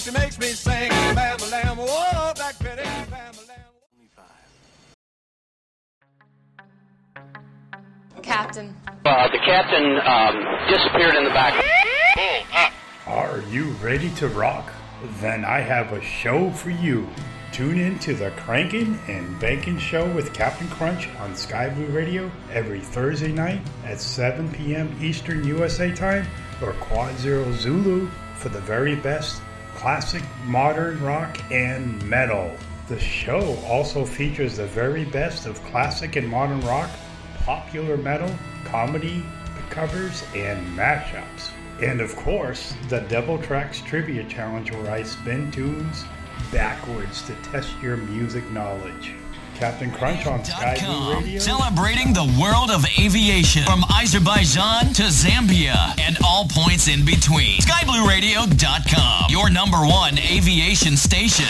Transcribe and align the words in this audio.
she 0.00 0.10
makes 0.12 0.38
me 0.38 0.46
sing. 0.46 0.88
Bam, 0.88 1.38
lamb, 1.50 1.76
oh, 1.78 2.32
Black 2.34 2.58
Betty, 2.60 2.82
bam, 2.82 3.34
lamb. 3.48 3.60
Captain. 8.22 8.76
Uh, 9.04 9.28
the 9.28 9.38
captain 9.38 9.98
um, 10.06 10.68
disappeared 10.68 11.14
in 11.16 11.24
the 11.24 11.30
back. 11.30 11.54
Are 13.06 13.42
you 13.50 13.70
ready 13.82 14.10
to 14.16 14.28
rock? 14.28 14.70
Then 15.20 15.44
I 15.44 15.60
have 15.60 15.92
a 15.92 16.02
show 16.02 16.50
for 16.50 16.70
you. 16.70 17.08
Tune 17.52 17.78
in 17.78 17.98
to 18.00 18.14
the 18.14 18.30
Crankin' 18.32 18.98
and 19.08 19.38
Bankin' 19.40 19.78
Show 19.78 20.08
with 20.14 20.32
Captain 20.32 20.68
Crunch 20.68 21.08
on 21.18 21.34
Sky 21.34 21.68
Blue 21.70 21.86
Radio 21.86 22.30
every 22.52 22.80
Thursday 22.80 23.32
night 23.32 23.60
at 23.84 24.00
7 24.00 24.52
p.m. 24.52 24.96
Eastern 25.02 25.44
USA 25.44 25.92
time 25.92 26.26
or 26.62 26.72
Quad 26.74 27.16
Zero 27.18 27.50
Zulu 27.52 28.08
for 28.36 28.50
the 28.50 28.60
very 28.60 28.94
best 28.94 29.42
classic, 29.80 30.22
modern 30.44 31.02
rock, 31.02 31.38
and 31.50 32.02
metal. 32.04 32.54
The 32.88 33.00
show 33.00 33.56
also 33.66 34.04
features 34.04 34.58
the 34.58 34.66
very 34.66 35.06
best 35.06 35.46
of 35.46 35.62
classic 35.64 36.16
and 36.16 36.28
modern 36.28 36.60
rock, 36.60 36.90
popular 37.44 37.96
metal, 37.96 38.30
comedy, 38.66 39.24
covers, 39.70 40.22
and 40.34 40.66
mashups. 40.76 41.52
And 41.80 42.02
of 42.02 42.14
course, 42.14 42.74
the 42.90 43.00
Devil 43.08 43.38
Tracks 43.38 43.80
Trivia 43.80 44.24
Challenge 44.24 44.70
where 44.70 44.90
I 44.90 45.02
spin 45.02 45.50
tunes 45.50 46.04
backwards 46.52 47.22
to 47.22 47.34
test 47.36 47.72
your 47.80 47.96
music 47.96 48.50
knowledge. 48.50 49.14
Captain 49.60 49.90
Crunch 49.90 50.26
on 50.26 50.42
Sky 50.42 50.74
Blue 50.80 51.16
Radio. 51.16 51.38
Celebrating 51.38 52.14
the 52.14 52.24
world 52.40 52.70
of 52.70 52.82
aviation 52.98 53.62
from 53.64 53.84
Azerbaijan 53.92 54.94
to 54.94 55.02
Zambia 55.02 55.76
and 56.00 56.16
all 56.24 56.46
points 56.48 56.88
in 56.88 57.04
between. 57.04 57.60
SkyBlueRadio.com, 57.60 59.26
your 59.28 59.50
number 59.50 59.76
one 59.76 60.18
aviation 60.18 60.96
station. 60.96 61.44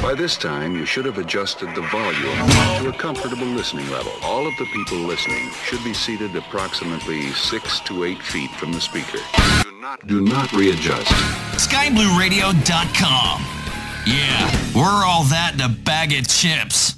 By 0.00 0.14
this 0.14 0.36
time, 0.36 0.76
you 0.76 0.86
should 0.86 1.04
have 1.04 1.18
adjusted 1.18 1.74
the 1.74 1.82
volume 1.90 2.48
to 2.80 2.90
a 2.90 2.92
comfortable 2.96 3.46
listening 3.46 3.90
level. 3.90 4.12
All 4.22 4.46
of 4.46 4.54
the 4.56 4.66
people 4.66 4.98
listening 4.98 5.50
should 5.64 5.82
be 5.82 5.94
seated 5.94 6.36
approximately 6.36 7.22
six 7.32 7.80
to 7.80 8.04
eight 8.04 8.22
feet 8.22 8.52
from 8.52 8.72
the 8.72 8.80
speaker. 8.80 9.18
Do 9.64 9.72
not, 9.80 10.06
do 10.06 10.20
not 10.20 10.52
readjust. 10.52 11.10
SkyBlueRadio.com. 11.58 13.65
Yeah, 14.06 14.72
we're 14.72 15.04
all 15.04 15.24
that 15.24 15.54
in 15.54 15.60
a 15.60 15.68
bag 15.68 16.12
of 16.12 16.28
chips. 16.28 16.94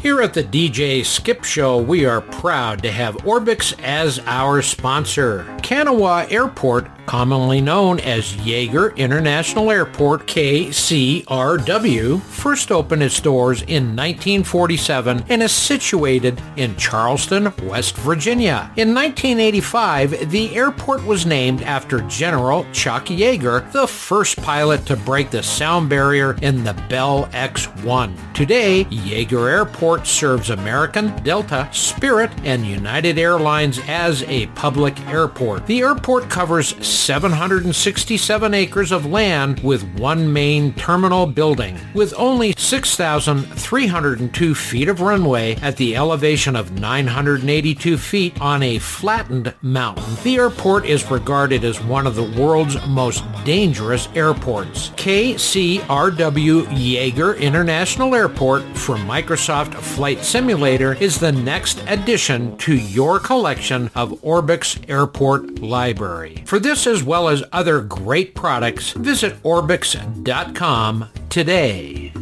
Here 0.00 0.22
at 0.22 0.32
the 0.32 0.44
DJ 0.44 1.04
Skip 1.04 1.42
Show, 1.42 1.78
we 1.78 2.04
are 2.04 2.20
proud 2.20 2.84
to 2.84 2.92
have 2.92 3.16
Orbx 3.24 3.76
as 3.82 4.20
our 4.26 4.62
sponsor. 4.62 5.44
Kanawha 5.60 6.28
Airport, 6.30 6.88
commonly 7.06 7.60
known 7.60 8.00
as 8.00 8.34
Yeager 8.34 8.94
International 8.96 9.70
Airport, 9.70 10.26
KCRW, 10.26 12.20
first 12.20 12.70
opened 12.70 13.02
its 13.02 13.20
doors 13.20 13.62
in 13.62 13.96
1947 13.96 15.24
and 15.28 15.42
is 15.42 15.52
situated 15.52 16.40
in 16.56 16.76
Charleston, 16.76 17.52
West 17.64 17.96
Virginia. 17.96 18.70
In 18.76 18.92
1985, 18.92 20.30
the 20.30 20.54
airport 20.56 21.04
was 21.04 21.24
named 21.24 21.62
after 21.62 22.00
General 22.02 22.66
Chuck 22.72 23.06
Yeager, 23.06 23.70
the 23.72 23.86
first 23.86 24.36
pilot 24.42 24.84
to 24.86 24.96
break 24.96 25.30
the 25.30 25.42
sound 25.42 25.88
barrier 25.88 26.36
in 26.42 26.64
the 26.64 26.74
Bell 26.88 27.28
X-1. 27.32 28.34
Today, 28.34 28.84
Yeager 28.86 29.50
Airport 29.50 30.06
serves 30.06 30.50
American, 30.50 31.14
Delta, 31.22 31.68
Spirit, 31.72 32.30
and 32.44 32.66
United 32.66 33.18
Airlines 33.18 33.80
as 33.86 34.22
a 34.24 34.46
public 34.48 34.98
airport. 35.06 35.66
The 35.66 35.80
airport 35.80 36.28
covers 36.28 36.74
767 36.96 38.54
acres 38.54 38.90
of 38.90 39.06
land 39.06 39.60
with 39.60 39.82
one 39.98 40.32
main 40.32 40.72
terminal 40.74 41.26
building, 41.26 41.78
with 41.94 42.14
only 42.16 42.54
6,302 42.56 44.54
feet 44.54 44.88
of 44.88 45.00
runway 45.00 45.54
at 45.56 45.76
the 45.76 45.94
elevation 45.94 46.56
of 46.56 46.72
982 46.80 47.98
feet 47.98 48.40
on 48.40 48.62
a 48.62 48.78
flattened 48.78 49.54
mountain. 49.62 50.16
The 50.24 50.36
airport 50.36 50.86
is 50.86 51.10
regarded 51.10 51.64
as 51.64 51.80
one 51.82 52.06
of 52.06 52.16
the 52.16 52.40
world's 52.40 52.84
most 52.86 53.24
dangerous 53.44 54.08
airports. 54.14 54.90
KCRW 54.96 56.64
Yeager 56.66 57.38
International 57.38 58.14
Airport 58.14 58.62
from 58.76 59.06
Microsoft 59.06 59.74
Flight 59.74 60.24
Simulator 60.24 60.94
is 60.94 61.18
the 61.18 61.32
next 61.32 61.82
addition 61.86 62.56
to 62.58 62.74
your 62.74 63.18
collection 63.18 63.90
of 63.94 64.12
Orbx 64.22 64.88
Airport 64.88 65.60
Library. 65.60 66.42
For 66.46 66.58
this 66.58 66.85
as 66.86 67.02
well 67.02 67.28
as 67.28 67.42
other 67.52 67.80
great 67.80 68.34
products, 68.34 68.92
visit 68.92 69.40
Orbx.com 69.42 71.10
today. 71.28 72.12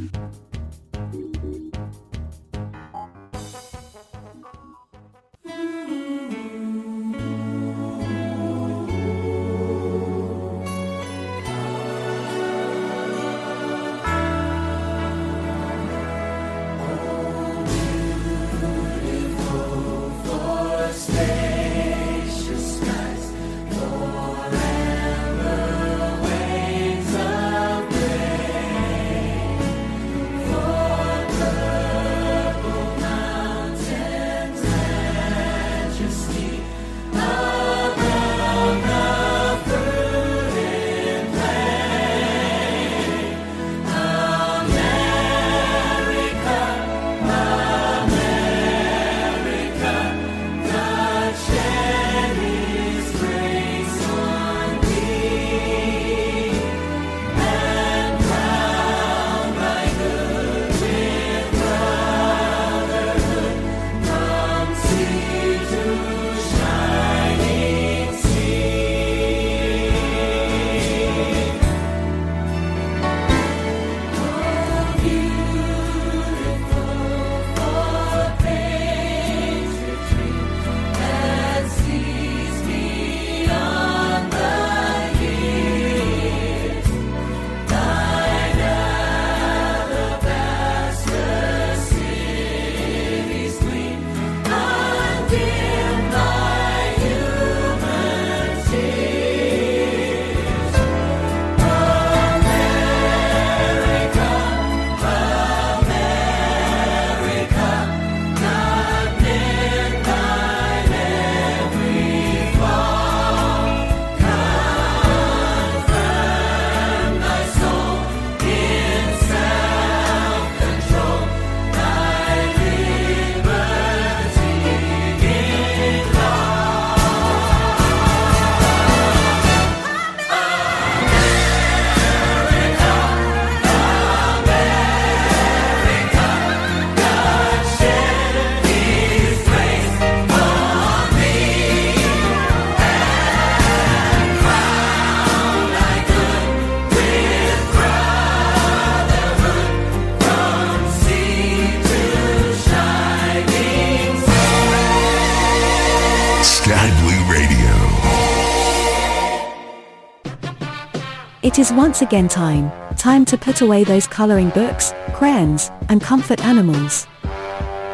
Is 161.65 161.73
once 161.73 162.03
again 162.03 162.29
time, 162.29 162.71
time 162.97 163.25
to 163.25 163.39
put 163.39 163.63
away 163.63 163.85
those 163.85 164.07
coloring 164.07 164.51
books, 164.51 164.93
crayons, 165.15 165.71
and 165.89 166.03
comfort 166.03 166.45
animals. 166.45 167.07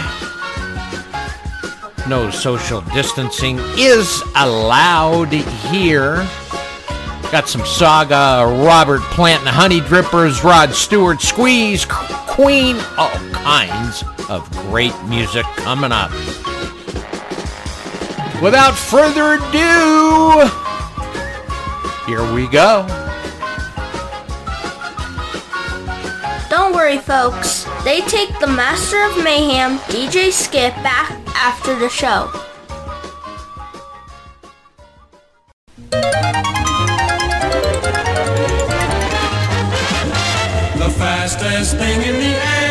No 2.07 2.29
social 2.31 2.81
distancing 2.93 3.59
is 3.77 4.23
allowed 4.35 5.31
here. 5.31 6.15
Got 7.31 7.47
some 7.47 7.65
saga, 7.65 8.45
Robert 8.65 9.01
Plant 9.01 9.41
and 9.41 9.49
Honey 9.49 9.79
Drippers, 9.79 10.43
Rod 10.43 10.73
Stewart, 10.73 11.21
Squeeze, 11.21 11.85
Queen, 11.85 12.75
all 12.97 13.11
kinds 13.31 14.03
of 14.29 14.49
great 14.51 14.93
music 15.05 15.45
coming 15.57 15.91
up. 15.91 16.11
Without 18.41 18.75
further 18.75 19.35
ado, 19.35 20.49
here 22.07 22.33
we 22.33 22.47
go. 22.47 22.85
Don't 26.49 26.73
worry, 26.73 26.97
folks. 26.97 27.65
They 27.85 28.01
take 28.01 28.37
the 28.39 28.47
Master 28.47 29.01
of 29.05 29.23
Mayhem, 29.23 29.77
DJ 29.87 30.31
Skip, 30.31 30.73
back 30.83 31.20
after 31.35 31.75
the 31.77 31.89
show. 31.89 32.29
The 40.77 40.89
fastest 40.97 41.77
thing 41.77 42.01
in 42.01 42.15
the 42.15 42.35
air. 42.35 42.70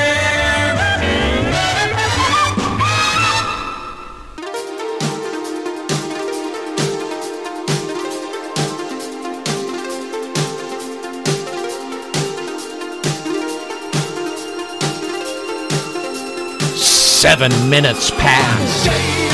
Seven 17.21 17.53
minutes 17.69 18.11
past. 18.13 19.30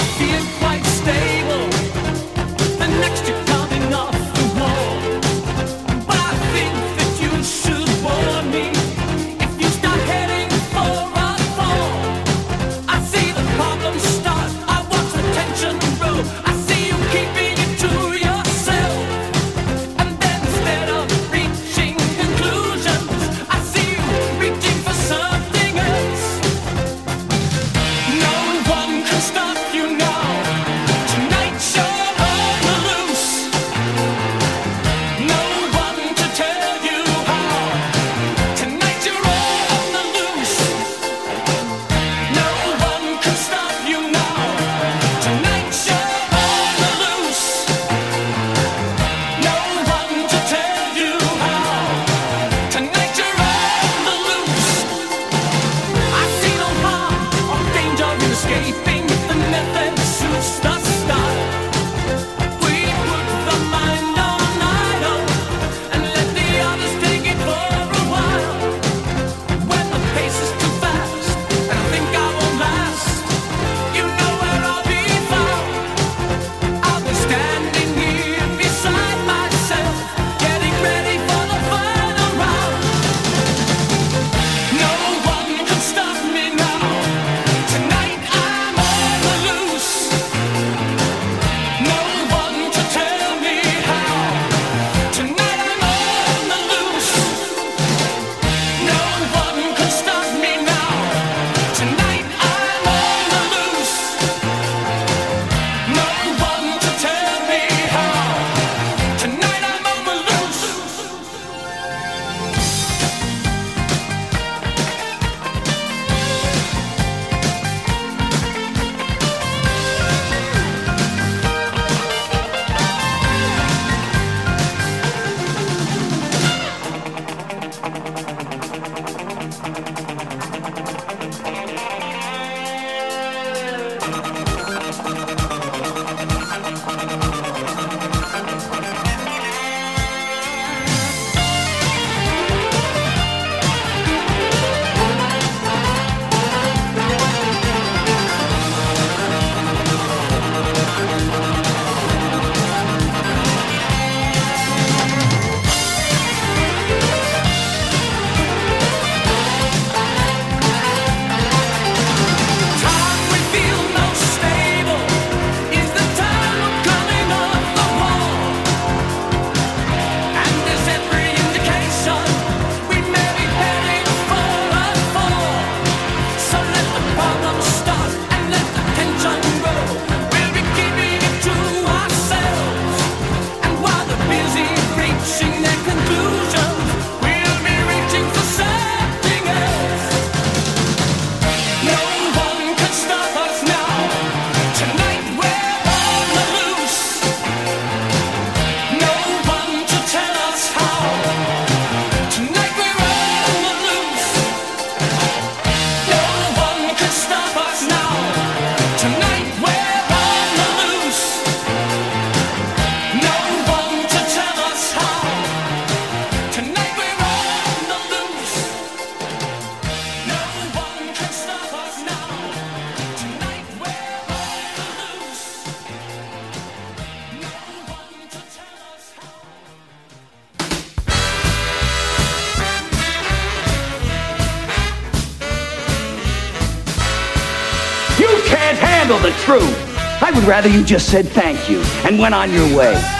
Rather 240.56 240.70
you 240.70 240.82
just 240.82 241.10
said 241.10 241.28
thank 241.28 241.68
you 241.68 241.82
and 242.06 242.18
went 242.18 242.34
on 242.34 242.50
your 242.50 242.74
way. 242.74 243.15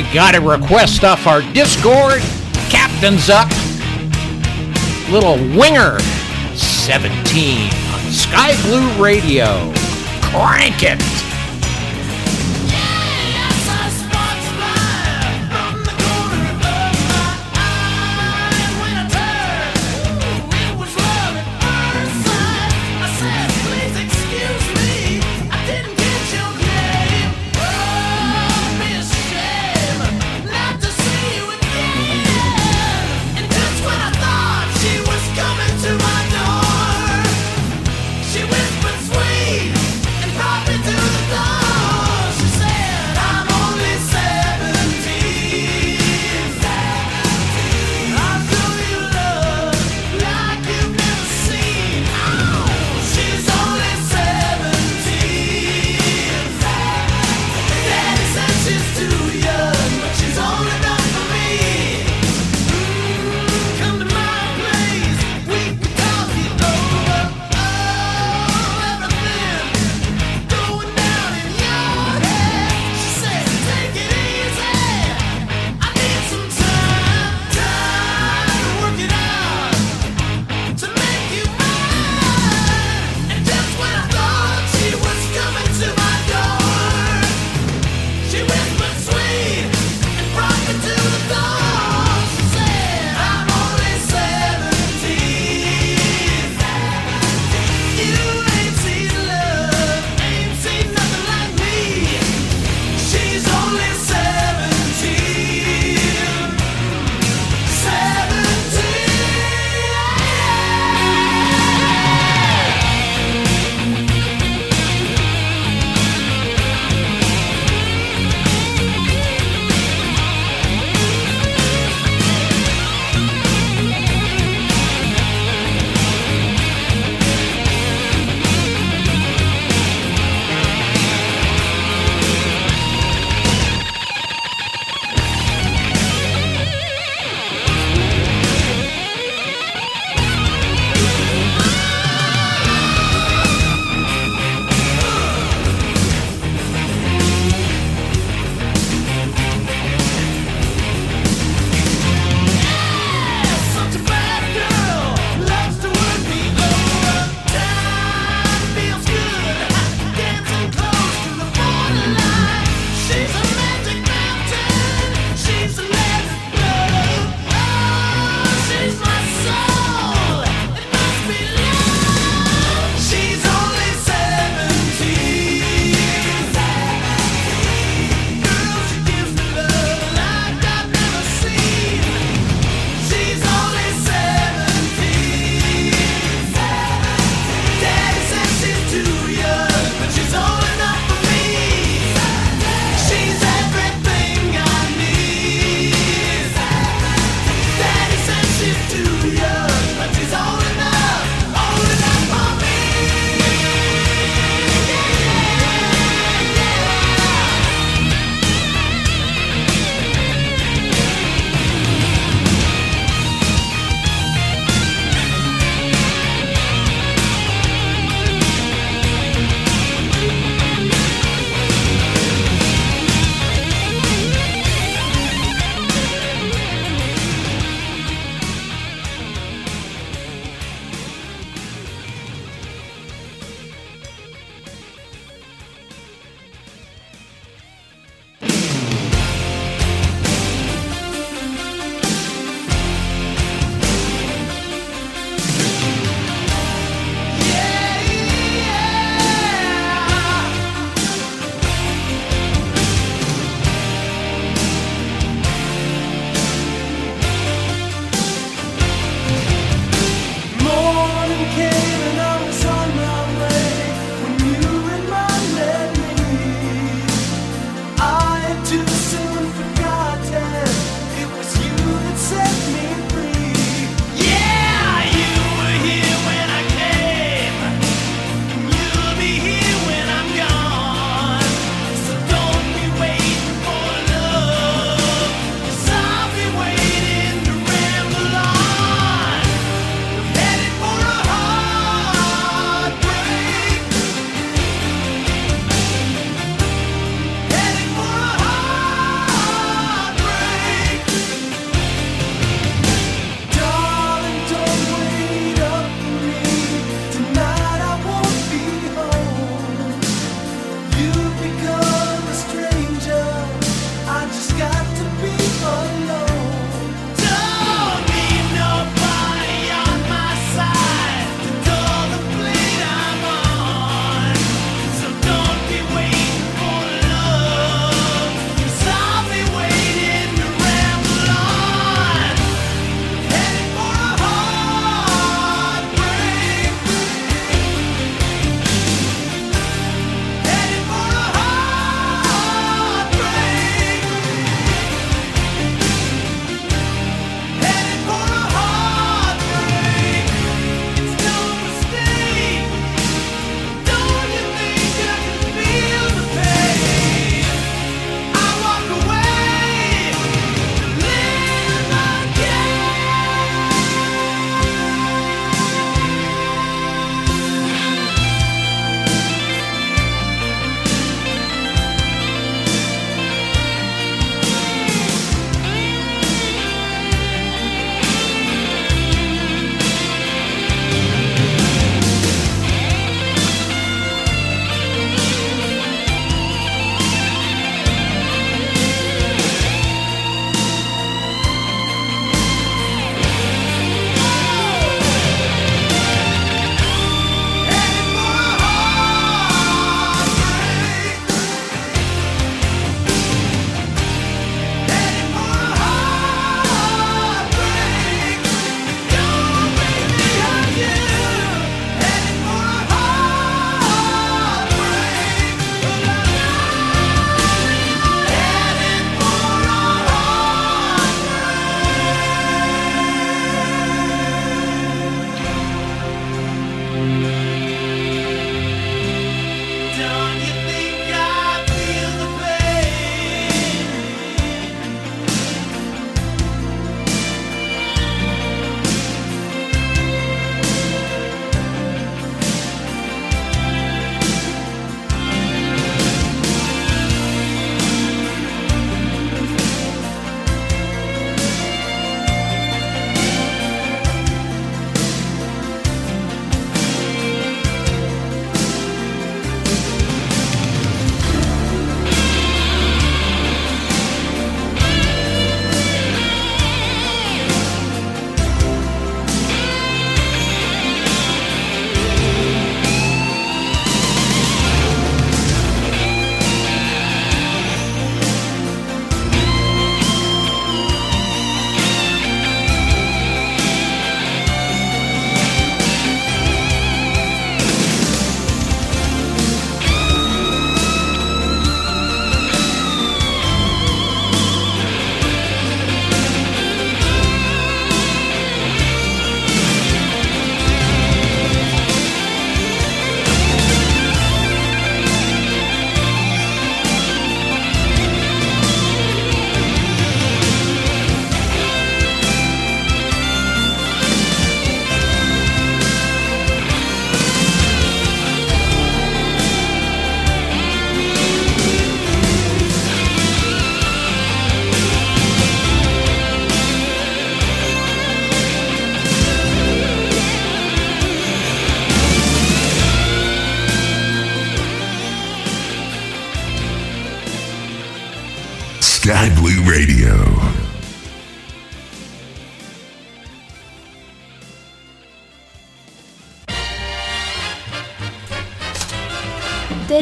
I 0.00 0.14
got 0.14 0.34
a 0.34 0.40
request 0.40 1.04
off 1.04 1.26
our 1.26 1.42
Discord. 1.52 2.22
Captain's 2.70 3.28
up. 3.28 3.50
Little 5.10 5.36
Winger 5.54 5.98
17 6.56 7.68
on 7.92 8.10
Sky 8.10 8.56
Blue 8.62 9.04
Radio. 9.04 9.70
Crank 10.22 10.84
it. 10.84 11.19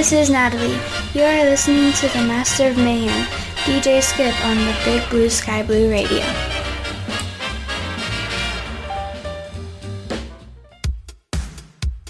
This 0.08 0.28
is 0.28 0.30
Natalie. 0.30 0.72
You 1.12 1.22
are 1.22 1.44
listening 1.44 1.92
to 1.92 2.08
the 2.08 2.24
Master 2.26 2.68
of 2.68 2.78
Mayhem, 2.78 3.26
DJ 3.66 4.02
Skip 4.02 4.34
on 4.42 4.56
the 4.56 4.74
Big 4.82 5.06
Blue 5.10 5.28
Sky 5.28 5.62
Blue 5.62 5.90
Radio. 5.90 6.24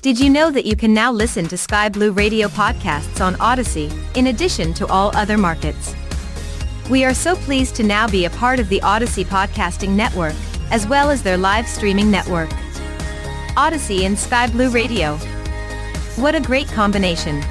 Did 0.00 0.20
you 0.20 0.30
know 0.30 0.52
that 0.52 0.64
you 0.64 0.76
can 0.76 0.94
now 0.94 1.10
listen 1.10 1.48
to 1.48 1.58
Sky 1.58 1.88
Blue 1.88 2.12
Radio 2.12 2.46
podcasts 2.46 3.20
on 3.20 3.34
Odyssey, 3.40 3.90
in 4.14 4.28
addition 4.28 4.72
to 4.74 4.86
all 4.86 5.10
other 5.16 5.36
markets? 5.36 5.96
We 6.88 7.04
are 7.04 7.14
so 7.14 7.34
pleased 7.34 7.74
to 7.74 7.82
now 7.82 8.06
be 8.06 8.26
a 8.26 8.30
part 8.30 8.60
of 8.60 8.68
the 8.68 8.80
Odyssey 8.82 9.24
Podcasting 9.24 9.96
Network, 9.96 10.36
as 10.70 10.86
well 10.86 11.10
as 11.10 11.24
their 11.24 11.36
live 11.36 11.66
streaming 11.66 12.12
network. 12.12 12.50
Odyssey 13.56 14.04
and 14.04 14.16
Sky 14.16 14.46
Blue 14.46 14.70
Radio. 14.70 15.16
What 16.14 16.36
a 16.36 16.40
great 16.40 16.68
combination! 16.68 17.42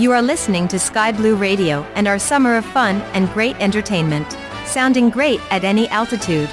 You 0.00 0.12
are 0.12 0.22
listening 0.22 0.66
to 0.68 0.78
Sky 0.78 1.12
Blue 1.12 1.36
Radio 1.36 1.82
and 1.94 2.08
our 2.08 2.18
summer 2.18 2.56
of 2.56 2.64
fun 2.64 3.02
and 3.12 3.28
great 3.34 3.54
entertainment, 3.60 4.34
sounding 4.64 5.10
great 5.10 5.42
at 5.52 5.62
any 5.62 5.90
altitude. 5.90 6.48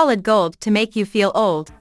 Solid 0.00 0.22
gold 0.22 0.58
to 0.60 0.70
make 0.70 0.96
you 0.96 1.04
feel 1.04 1.30
old. 1.34 1.72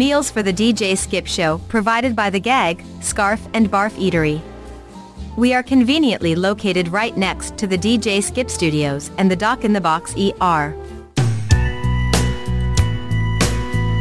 Meals 0.00 0.30
for 0.30 0.42
the 0.42 0.50
DJ 0.50 0.96
Skip 0.96 1.26
Show 1.26 1.58
provided 1.68 2.16
by 2.16 2.30
the 2.30 2.40
Gag, 2.40 2.82
Scarf 3.02 3.46
and 3.52 3.70
Barf 3.70 3.90
Eatery. 3.98 4.40
We 5.36 5.52
are 5.52 5.62
conveniently 5.62 6.34
located 6.34 6.88
right 6.88 7.14
next 7.18 7.58
to 7.58 7.66
the 7.66 7.76
DJ 7.76 8.22
Skip 8.22 8.48
Studios 8.48 9.10
and 9.18 9.30
the 9.30 9.36
Dock 9.36 9.62
in 9.62 9.74
the 9.74 9.80
Box 9.82 10.14
ER. 10.14 10.74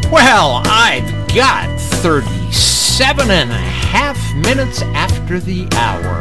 Well, 0.10 0.62
I've 0.68 1.36
got 1.36 1.68
37 2.02 3.30
and 3.30 3.52
a 3.52 3.56
half 3.56 4.18
minutes 4.36 4.82
after 4.82 5.42
the 5.42 5.68
hour. 5.74 6.19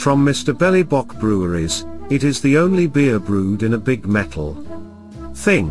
From 0.00 0.24
Mr. 0.24 0.54
Bellybock 0.54 1.20
Breweries, 1.20 1.84
it 2.08 2.24
is 2.24 2.40
the 2.40 2.56
only 2.56 2.86
beer 2.86 3.18
brewed 3.18 3.62
in 3.62 3.74
a 3.74 3.78
big 3.78 4.06
metal 4.06 4.54
thing. 5.34 5.68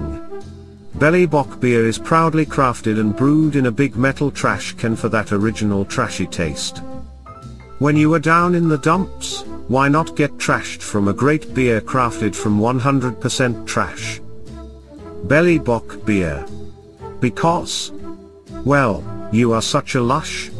Bellybock 0.99 1.59
beer 1.59 1.87
is 1.87 1.97
proudly 1.97 2.45
crafted 2.45 2.99
and 2.99 3.15
brewed 3.15 3.55
in 3.55 3.65
a 3.65 3.71
big 3.71 3.95
metal 3.95 4.29
trash 4.29 4.73
can 4.73 4.95
for 4.95 5.09
that 5.09 5.31
original 5.31 5.83
trashy 5.83 6.27
taste. 6.27 6.83
When 7.79 7.97
you 7.97 8.13
are 8.13 8.19
down 8.19 8.53
in 8.53 8.69
the 8.69 8.77
dumps, 8.77 9.41
why 9.67 9.89
not 9.89 10.15
get 10.15 10.37
trashed 10.37 10.83
from 10.83 11.07
a 11.07 11.13
great 11.13 11.55
beer 11.55 11.81
crafted 11.81 12.35
from 12.35 12.59
100% 12.59 13.65
trash? 13.65 14.21
Bellybock 15.25 16.05
beer. 16.05 16.45
Because, 17.19 17.91
well, 18.63 19.03
you 19.31 19.53
are 19.53 19.63
such 19.63 19.95
a 19.95 20.01
lush, 20.01 20.51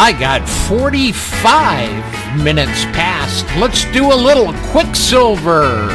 I 0.00 0.12
got 0.12 0.48
45 0.48 2.44
minutes 2.44 2.84
past. 2.94 3.44
Let's 3.56 3.84
do 3.86 4.12
a 4.12 4.14
little 4.14 4.52
Quicksilver 4.70 5.88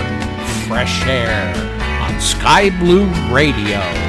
fresh 0.68 1.06
air 1.06 1.56
on 2.02 2.20
Sky 2.20 2.70
Blue 2.82 3.06
Radio. 3.34 4.03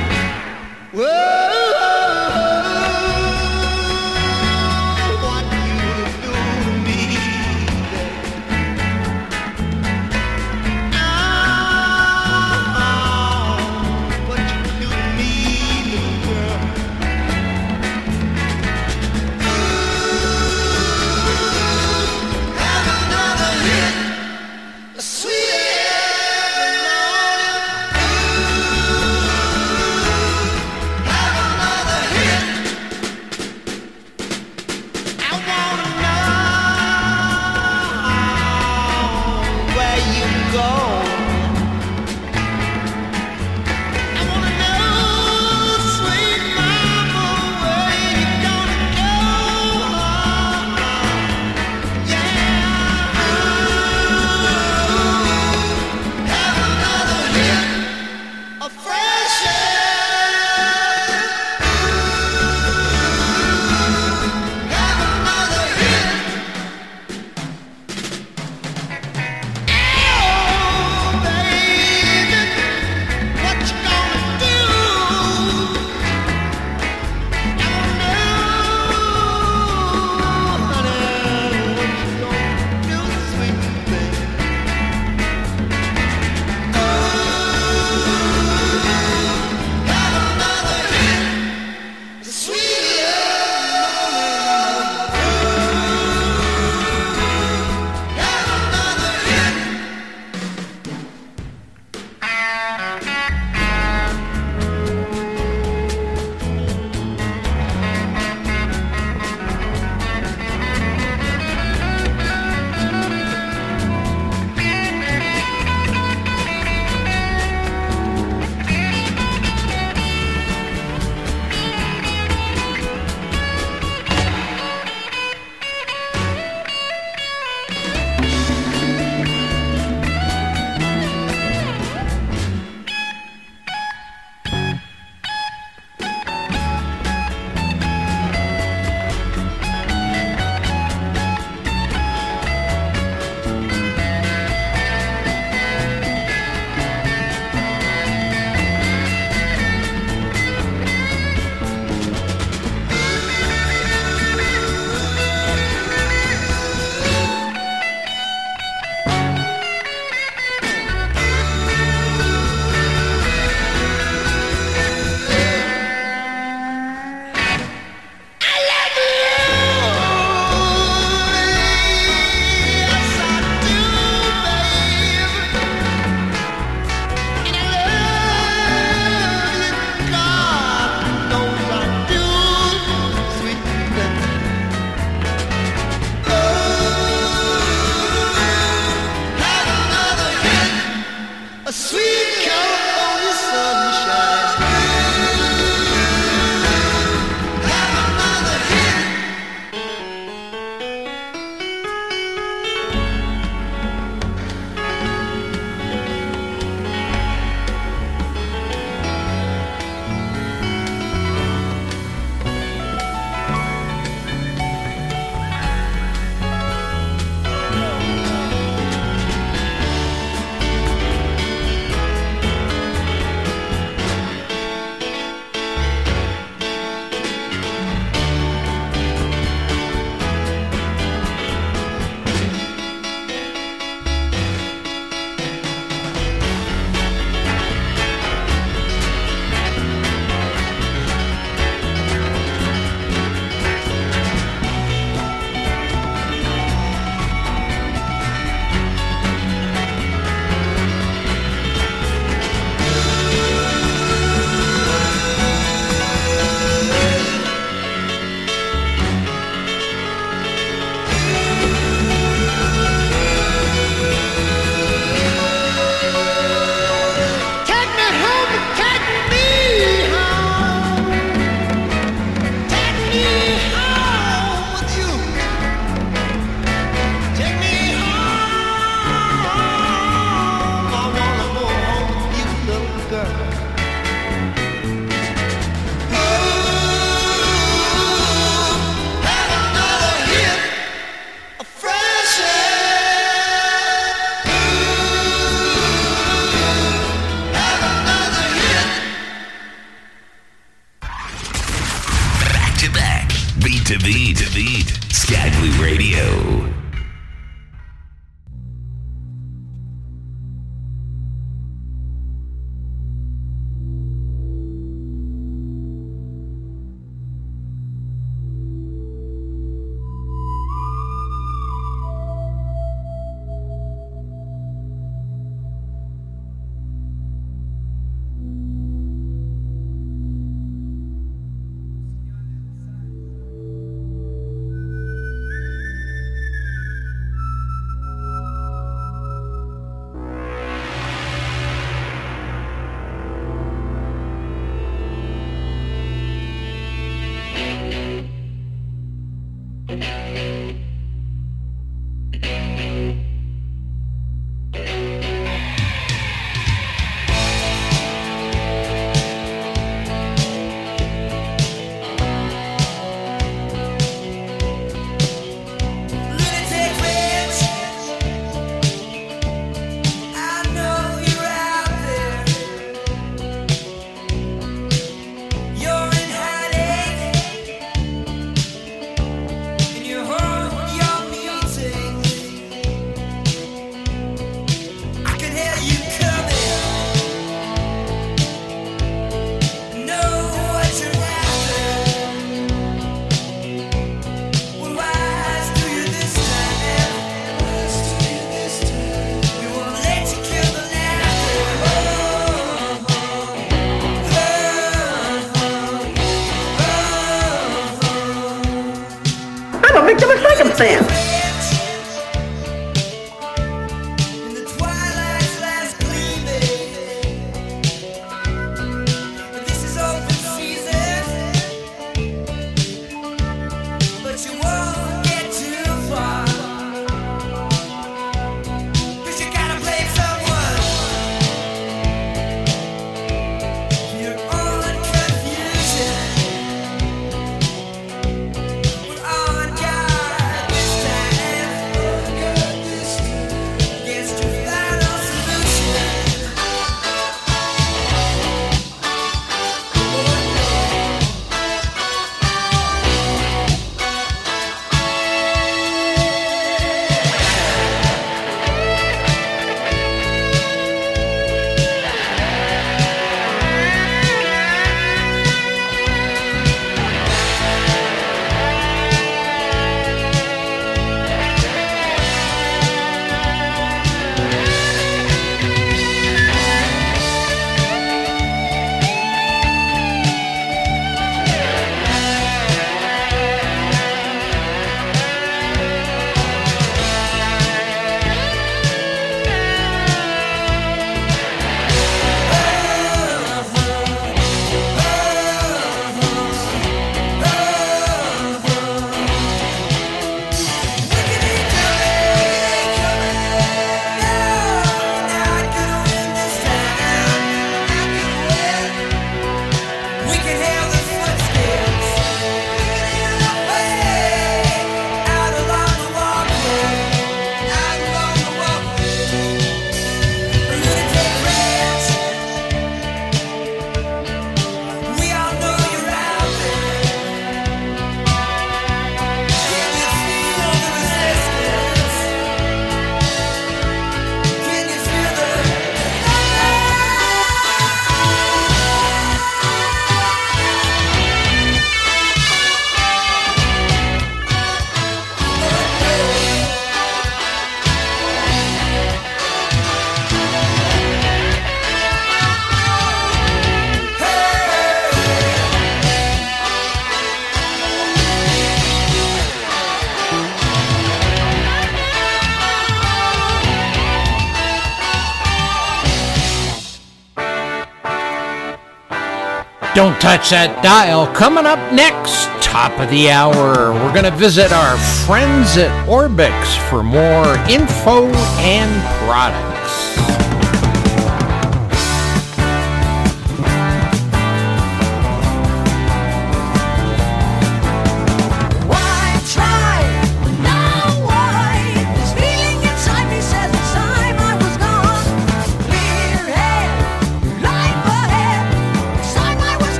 Don't 569.94 570.20
touch 570.20 570.50
that 570.50 570.82
dial. 570.82 571.28
Coming 571.28 571.66
up 571.66 571.78
next, 571.94 572.50
top 572.60 572.98
of 572.98 573.08
the 573.10 573.30
hour, 573.30 573.92
we're 573.94 574.12
going 574.12 574.24
to 574.24 574.36
visit 574.36 574.72
our 574.72 574.98
friends 575.24 575.76
at 575.76 575.86
Orbx 576.08 576.74
for 576.90 577.04
more 577.04 577.54
info 577.70 578.26
and 578.58 578.90
products. 579.22 579.73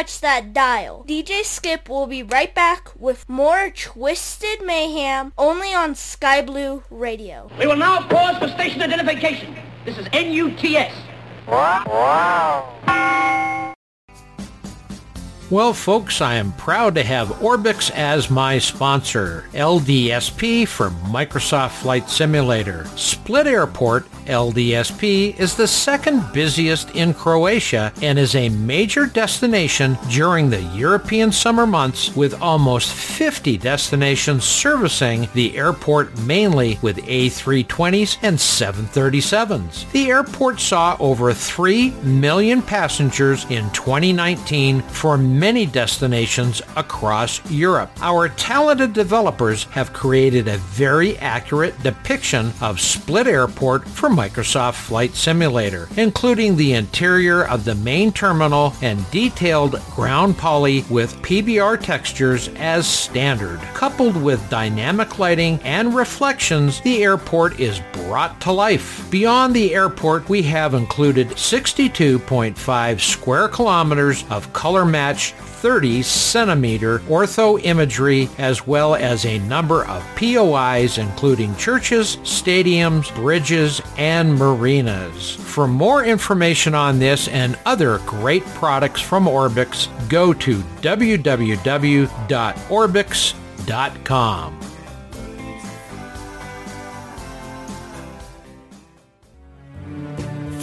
Touch 0.00 0.20
that 0.22 0.54
dial. 0.54 1.04
DJ 1.06 1.44
Skip 1.44 1.86
will 1.90 2.06
be 2.06 2.22
right 2.22 2.54
back 2.54 2.90
with 2.98 3.28
more 3.28 3.68
Twisted 3.68 4.62
Mayhem 4.64 5.34
only 5.36 5.74
on 5.74 5.94
Sky 5.94 6.40
Blue 6.40 6.82
Radio. 6.88 7.50
We 7.58 7.66
will 7.66 7.76
now 7.76 8.08
pause 8.08 8.38
for 8.38 8.48
station 8.48 8.80
identification. 8.80 9.54
This 9.84 9.98
is 9.98 10.06
NUTS. 10.14 10.94
Well, 15.50 15.74
folks, 15.74 16.22
I 16.22 16.36
am 16.36 16.52
proud 16.52 16.94
to 16.94 17.02
have 17.02 17.28
Orbx 17.40 17.90
as 17.90 18.30
my 18.30 18.58
sponsor. 18.58 19.50
LDSP 19.52 20.66
for 20.66 20.88
Microsoft 21.10 21.72
Flight 21.72 22.08
Simulator. 22.08 22.86
Split 22.96 23.46
Airport, 23.46 24.09
LDSP, 24.30 25.38
is 25.38 25.54
the 25.54 25.66
second 25.66 26.24
busiest 26.32 26.90
in 26.92 27.12
Croatia 27.12 27.92
and 28.00 28.18
is 28.18 28.34
a 28.34 28.48
major 28.48 29.06
destination 29.06 29.98
during 30.08 30.48
the 30.48 30.62
European 30.74 31.32
summer 31.32 31.66
months 31.66 32.14
with 32.16 32.40
almost 32.40 32.94
50 32.94 33.58
destinations 33.58 34.44
servicing 34.44 35.28
the 35.34 35.56
airport 35.56 36.16
mainly 36.20 36.78
with 36.80 36.96
A320s 36.98 38.18
and 38.22 38.38
737s. 38.38 39.90
The 39.92 40.10
airport 40.10 40.60
saw 40.60 40.96
over 41.00 41.32
3 41.32 41.90
million 42.02 42.62
passengers 42.62 43.44
in 43.50 43.70
2019 43.70 44.80
for 44.82 45.18
many 45.18 45.66
destinations 45.66 46.62
across 46.76 47.40
Europe. 47.50 47.90
Our 48.00 48.28
talented 48.28 48.92
developers 48.92 49.64
have 49.64 49.92
created 49.92 50.48
a 50.48 50.58
very 50.58 51.18
accurate 51.18 51.80
depiction 51.82 52.52
of 52.60 52.80
Split 52.80 53.26
Airport 53.26 53.88
for 53.88 54.08
Microsoft 54.20 54.74
Flight 54.74 55.14
Simulator, 55.14 55.88
including 55.96 56.54
the 56.54 56.74
interior 56.74 57.46
of 57.46 57.64
the 57.64 57.74
main 57.76 58.12
terminal 58.12 58.74
and 58.82 59.10
detailed 59.10 59.80
ground 59.94 60.36
poly 60.36 60.84
with 60.90 61.16
PBR 61.22 61.82
textures 61.82 62.48
as 62.56 62.86
standard. 62.86 63.58
Coupled 63.72 64.22
with 64.22 64.50
dynamic 64.50 65.18
lighting 65.18 65.58
and 65.64 65.94
reflections, 65.94 66.82
the 66.82 67.02
airport 67.02 67.58
is 67.58 67.80
brought 67.94 68.38
to 68.42 68.52
life. 68.52 69.10
Beyond 69.10 69.56
the 69.56 69.74
airport, 69.74 70.28
we 70.28 70.42
have 70.42 70.74
included 70.74 71.28
62.5 71.28 73.00
square 73.00 73.48
kilometers 73.48 74.26
of 74.28 74.52
color 74.52 74.84
matched 74.84 75.34
30 75.60 76.02
centimeter 76.02 77.00
ortho 77.00 77.62
imagery 77.64 78.28
as 78.38 78.66
well 78.66 78.94
as 78.94 79.26
a 79.26 79.38
number 79.40 79.84
of 79.84 80.02
POIs 80.16 80.98
including 80.98 81.54
churches, 81.56 82.16
stadiums, 82.18 83.14
bridges, 83.14 83.80
and 83.98 84.34
marinas. 84.34 85.36
For 85.36 85.68
more 85.68 86.04
information 86.04 86.74
on 86.74 86.98
this 86.98 87.28
and 87.28 87.58
other 87.66 87.98
great 88.06 88.44
products 88.54 89.00
from 89.00 89.26
Orbx, 89.26 89.88
go 90.08 90.32
to 90.32 90.58
www.orbx.com. 90.58 91.90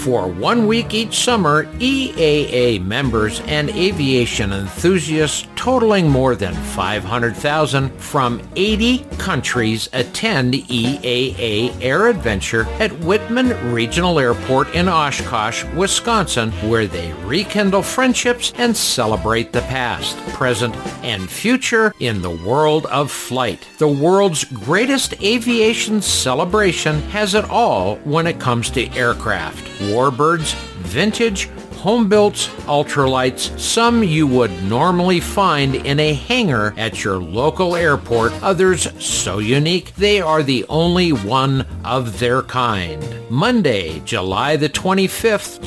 For 0.08 0.26
one 0.26 0.68
week 0.68 0.94
each 0.94 1.20
summer, 1.20 1.66
EAA 1.80 2.82
members 2.82 3.42
and 3.42 3.70
aviation 3.72 4.54
enthusiasts 4.54 5.46
totaling 5.58 6.08
more 6.08 6.34
than 6.34 6.54
500,000 6.54 7.90
from 8.00 8.42
80 8.56 9.00
countries 9.18 9.90
attend 9.92 10.54
EAA 10.54 11.72
AirVenture 11.82 12.66
at 12.80 12.92
Wittman 12.92 13.74
Regional 13.74 14.18
Airport 14.18 14.74
in 14.74 14.88
Oshkosh, 14.88 15.66
Wisconsin, 15.76 16.54
where 16.70 16.88
they 16.88 17.12
rekindle 17.26 17.84
friendships 17.84 18.54
and 18.56 18.78
celebrate 18.78 19.52
the 19.52 19.60
past, 19.64 20.18
present, 20.30 20.74
and 21.04 21.30
future 21.30 21.94
in 22.00 22.22
the 22.22 22.30
world 22.48 22.86
of 22.86 23.12
flight. 23.12 23.68
The 23.78 23.90
world's 23.90 24.46
greatest 24.46 25.22
aviation 25.22 26.02
celebration 26.02 27.02
has 27.10 27.34
it 27.34 27.44
all 27.50 27.98
when 28.06 28.26
it 28.26 28.40
comes 28.40 28.70
to 28.70 28.88
aircraft. 28.94 29.68
Warbirds, 29.98 30.54
vintage, 30.84 31.48
home-built 31.78 32.36
ultralights, 32.68 33.60
some 33.60 34.04
you 34.04 34.28
would 34.28 34.52
normally 34.66 35.20
find 35.20 35.74
in 35.74 36.00
a 36.00 36.14
hangar 36.14 36.76
at 36.78 37.04
your 37.04 37.18
local 37.18 37.76
airport, 37.76 38.32
others 38.44 38.88
so 39.04 39.40
unique 39.40 39.96
they 39.96 40.22
are 40.22 40.44
the 40.44 40.64
only 40.70 41.14
one 41.14 41.66
of 41.84 42.20
their 42.20 42.44
kind. 42.44 43.04
Monday, 43.32 44.00
July 44.02 44.56
the 44.56 44.70
25th, 44.70 45.64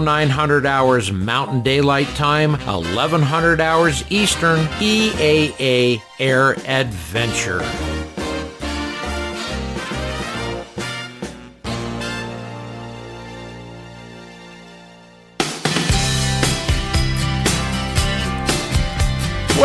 0900 0.00 0.64
hours 0.64 1.10
Mountain 1.10 1.62
Daylight 1.62 2.06
Time, 2.14 2.52
1100 2.52 3.60
hours 3.60 4.04
Eastern, 4.10 4.60
EAA 4.78 6.00
Air 6.20 6.52
Adventure. 6.68 7.91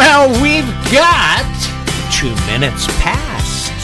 Well, 0.07 0.29
we've 0.41 0.73
got 0.89 1.43
two 2.15 2.33
minutes 2.47 2.87
past. 3.03 3.75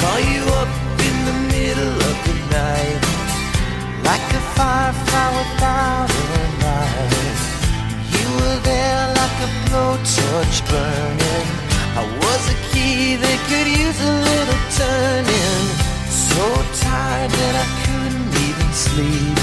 Call 0.00 0.20
you 0.32 0.42
up 0.56 0.72
in 1.04 1.16
the 1.28 1.36
middle 1.52 1.96
of 2.10 2.16
the 2.24 2.36
night, 2.48 3.02
like 4.08 4.24
a 4.32 4.42
firefly 4.56 5.28
without 5.36 6.08
a 6.08 6.44
light. 6.64 7.42
You 8.16 8.26
were 8.40 8.60
there 8.64 9.04
like 9.20 9.38
a 9.44 9.50
blowtorch 9.68 10.56
burning. 10.72 11.48
I 12.00 12.04
was 12.24 12.42
a 12.48 12.56
key 12.72 13.16
that 13.16 13.38
could 13.52 13.68
use 13.68 14.00
a 14.00 14.14
little 14.28 14.62
turning. 14.80 15.64
So 16.08 16.40
tired 16.88 17.30
that 17.30 17.54
I 17.60 17.68
couldn't 17.84 18.32
even 18.48 18.70
sleep. 18.72 19.38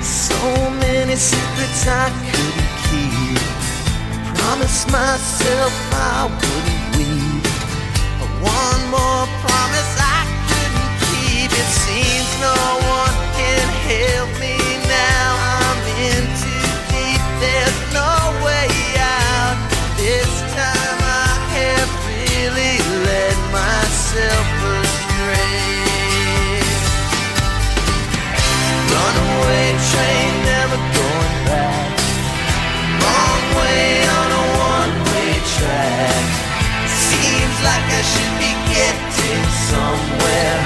So 0.00 0.40
many 0.80 1.14
secrets 1.16 1.86
I 1.86 2.08
couldn't 2.32 2.72
keep. 2.88 3.03
Promised 4.44 4.92
myself 4.92 5.72
I 5.92 6.28
wouldn't 6.28 6.96
weep. 7.00 7.44
But 8.20 8.32
one 8.44 8.82
more 8.92 9.24
promise 9.40 9.92
I 9.96 10.20
couldn't 10.48 10.92
keep. 11.08 11.48
It 11.48 11.70
seems 11.80 12.28
no 12.44 12.60
one 12.84 13.16
can 13.40 13.66
help 13.88 14.28
me 14.44 14.60
now. 14.84 15.28
I'm 15.56 15.80
in 15.96 16.24
too 16.44 16.68
deep. 16.92 17.24
There's 17.40 17.80
no 17.96 18.12
way 18.44 18.68
out. 19.00 19.56
This 19.96 20.28
time 20.52 21.00
I 21.00 21.32
have 21.56 21.88
really 22.04 22.76
led 23.08 23.38
myself 23.48 24.46
astray. 24.76 25.72
Runaway 28.92 29.68
train, 29.88 30.33
like 37.68 37.88
I 38.00 38.02
should 38.12 38.34
be 38.44 38.52
getting 38.76 39.44
somewhere. 39.70 40.58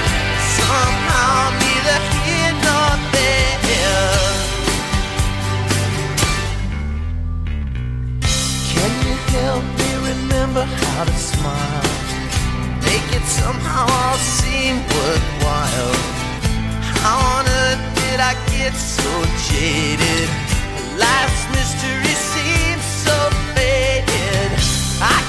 Somehow 0.59 1.33
neither 1.63 1.99
here 2.25 2.53
nor 2.65 2.91
there. 3.15 4.27
Can 8.71 8.91
you 9.07 9.15
help 9.37 9.63
me 9.79 9.89
remember 10.11 10.63
how 10.63 11.03
to 11.05 11.15
smile? 11.31 11.87
Make 12.87 13.07
it 13.17 13.25
somehow 13.39 13.85
all 13.99 14.17
seem 14.17 14.75
worthwhile. 14.93 15.95
How 17.01 17.17
on 17.37 17.45
earth 17.47 17.83
did 18.01 18.19
I 18.19 18.33
get 18.51 18.73
so 18.75 19.11
jaded? 19.47 20.29
Life's 20.99 21.45
mystery 21.55 22.15
seems 22.33 22.85
so 23.05 23.17
faded. 23.55 24.51
I 25.01 25.28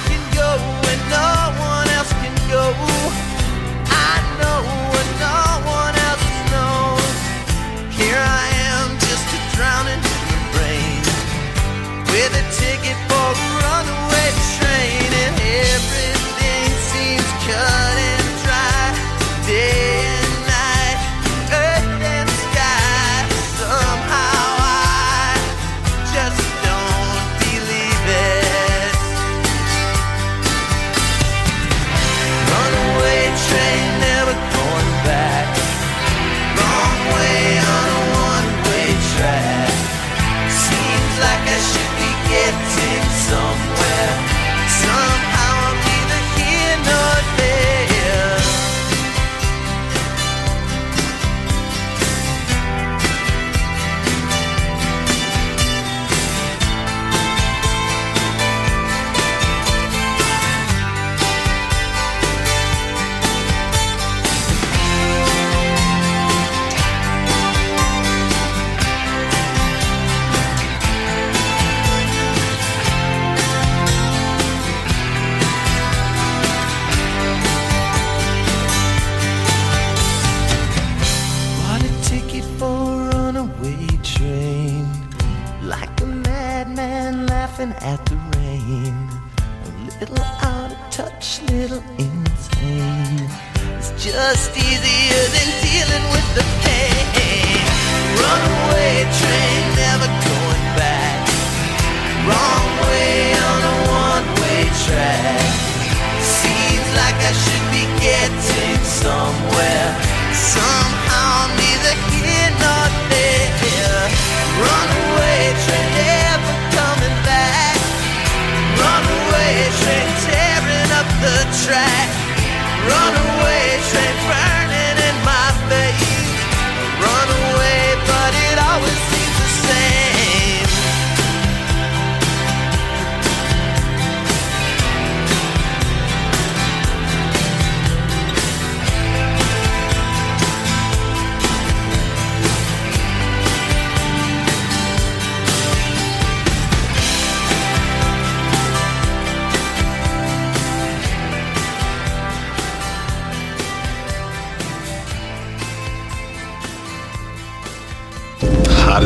dusty 94.30 94.69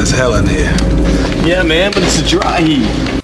as 0.04 0.10
hell 0.10 0.34
in 0.34 0.46
here. 0.46 0.76
Yeah, 1.48 1.62
man, 1.62 1.90
but 1.90 2.02
it's 2.02 2.20
a 2.20 2.28
dry 2.28 2.60
heat. 2.60 3.22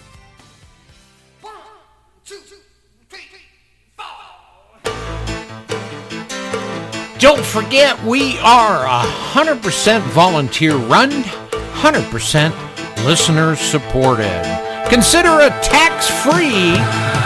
Don't 7.18 7.44
forget, 7.44 8.02
we 8.02 8.38
are 8.38 8.86
100% 9.04 10.00
volunteer 10.12 10.74
run, 10.76 11.10
100% 11.10 13.04
listener 13.04 13.56
supported. 13.56 14.40
Consider 14.88 15.28
a 15.28 15.50
tax 15.60 16.08
free 16.08 16.72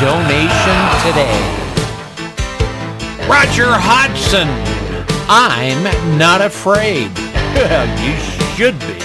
donation 0.02 0.78
today. 1.06 1.38
Roger 3.28 3.70
Hodgson, 3.70 4.48
I'm 5.28 6.18
not 6.18 6.40
afraid. 6.40 7.10
you 8.02 8.16
should 8.56 8.78
be. 8.80 9.03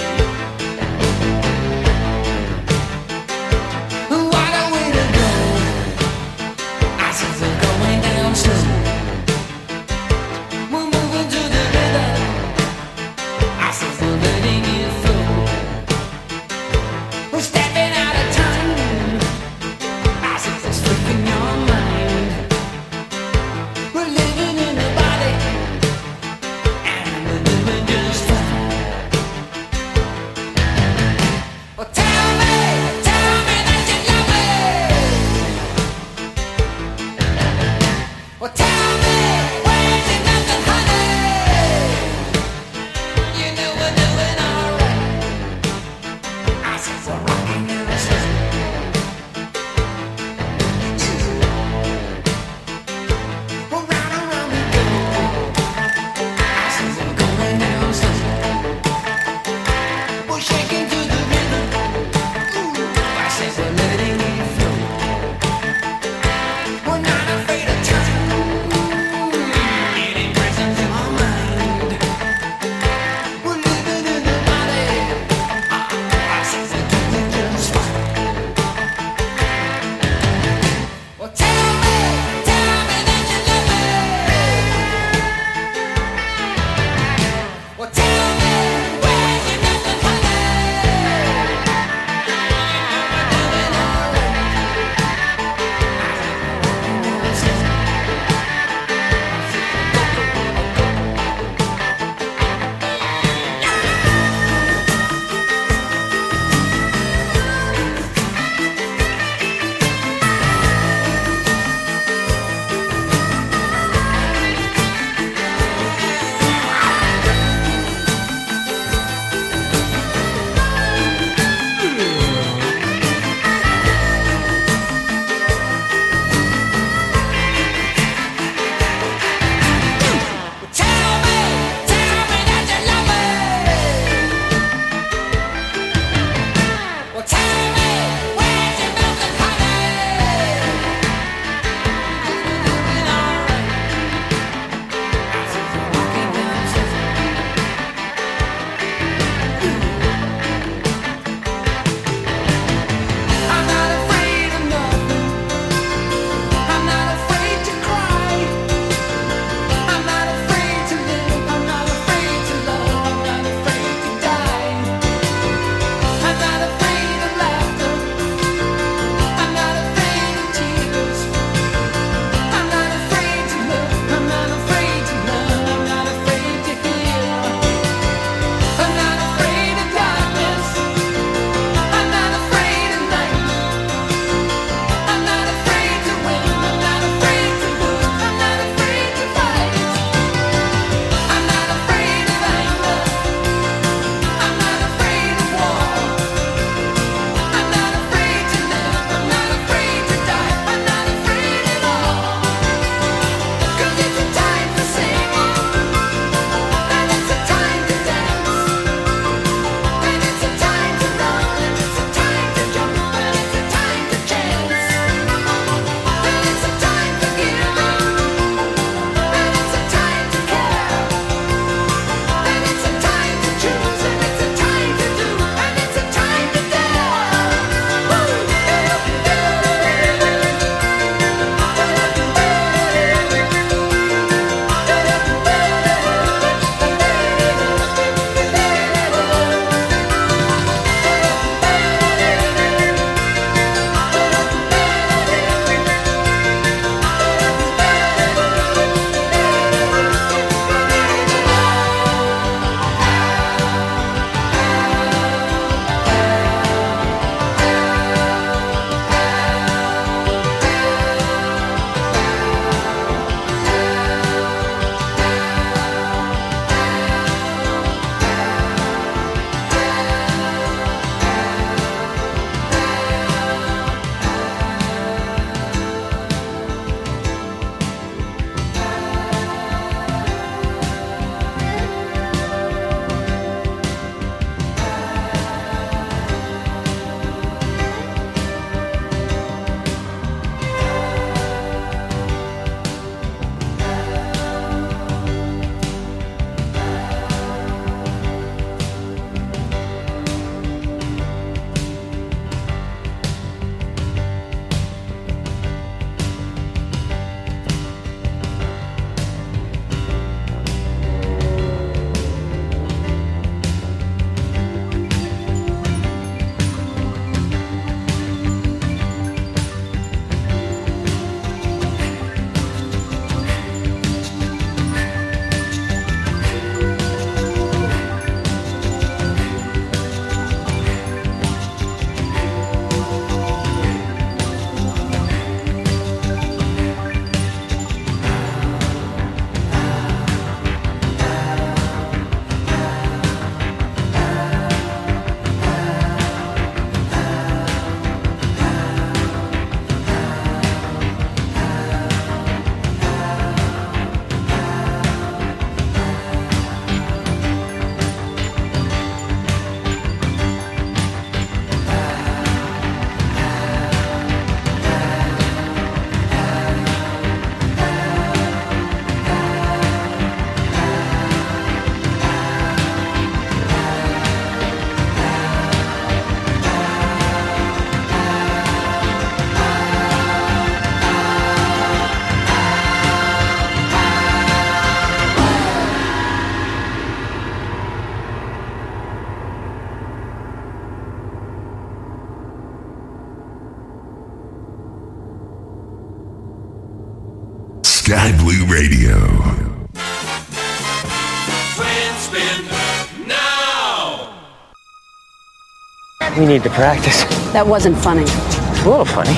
We 406.40 406.46
need 406.46 406.62
to 406.62 406.70
practice. 406.70 407.24
That 407.52 407.66
wasn't 407.66 407.98
funny. 407.98 408.22
It's 408.22 408.82
a 408.82 408.88
little 408.88 409.04
funny. 409.04 409.34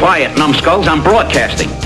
Quiet, 0.00 0.36
numbskulls. 0.36 0.88
I'm 0.88 1.00
broadcasting. 1.00 1.79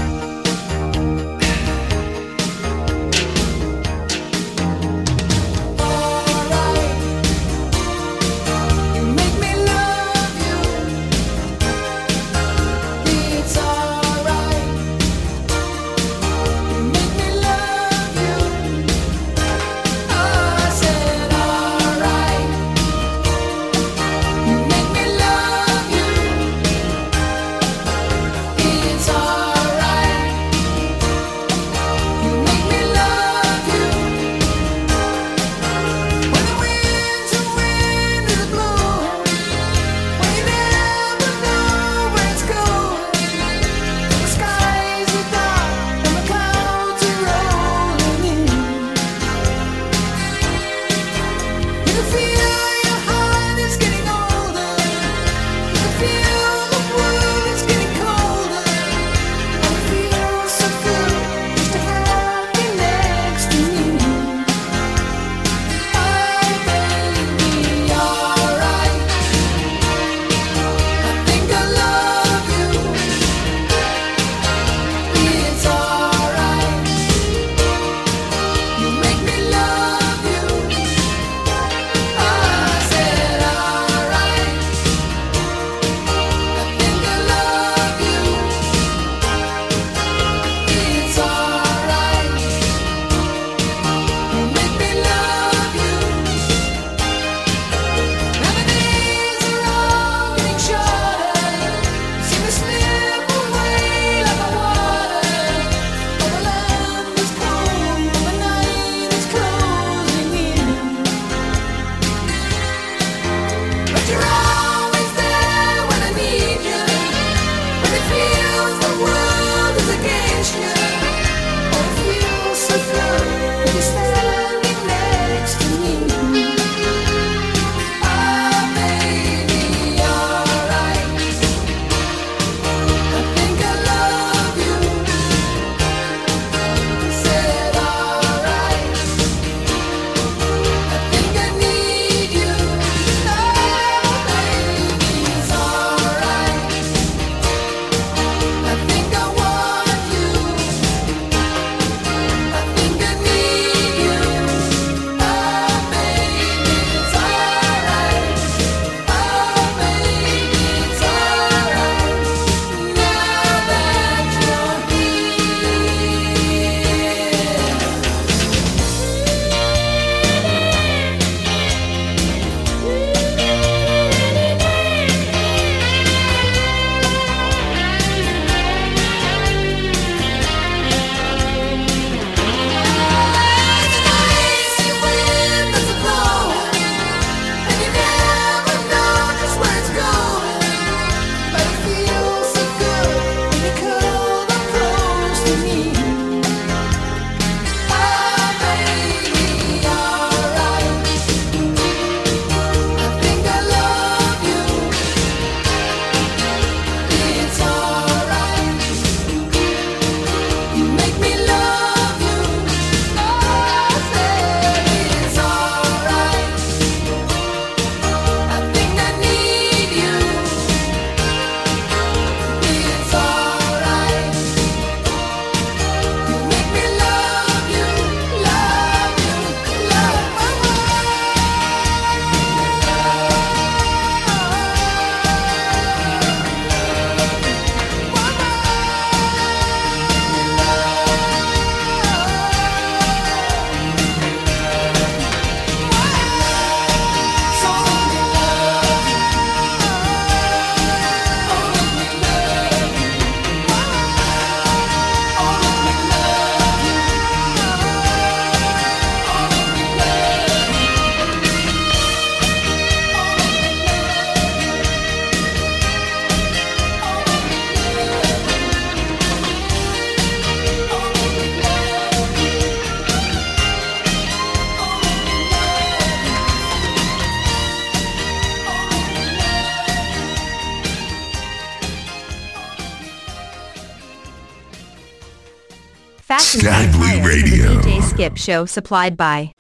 Stadley 286.55 287.27
Radio. 287.27 287.75
The 287.75 287.89
DJ 287.89 288.03
Skip 288.03 288.37
Show 288.37 288.65
supplied 288.65 289.17
by. 289.17 289.53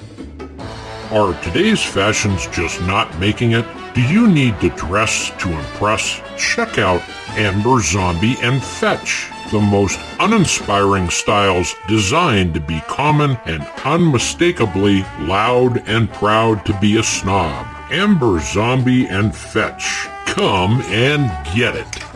Are 1.10 1.34
today's 1.42 1.82
fashions 1.82 2.46
just 2.52 2.80
not 2.82 3.18
making 3.18 3.50
it? 3.50 3.66
Do 3.94 4.00
you 4.00 4.28
need 4.28 4.60
to 4.60 4.68
dress 4.70 5.32
to 5.40 5.50
impress? 5.50 6.22
Check 6.38 6.78
out 6.78 7.02
Amber 7.30 7.80
Zombie 7.80 8.36
and 8.42 8.62
Fetch, 8.62 9.28
the 9.50 9.60
most 9.60 9.98
uninspiring 10.20 11.10
styles 11.10 11.74
designed 11.88 12.54
to 12.54 12.60
be 12.60 12.80
common 12.86 13.38
and 13.44 13.66
unmistakably 13.84 15.02
loud 15.18 15.82
and 15.88 16.08
proud 16.12 16.64
to 16.66 16.78
be 16.78 16.98
a 16.98 17.02
snob. 17.02 17.66
Amber 17.90 18.38
Zombie 18.38 19.06
and 19.08 19.34
Fetch. 19.34 20.06
Come 20.26 20.80
and 20.82 21.28
get 21.56 21.74
it. 21.74 22.13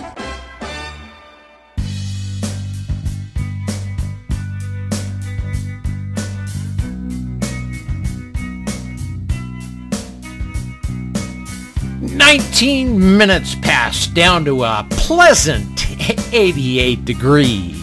19 12.28 13.16
minutes 13.16 13.54
passed 13.54 14.12
down 14.12 14.44
to 14.44 14.62
a 14.62 14.86
pleasant 14.90 15.86
88 16.30 17.02
degrees. 17.06 17.77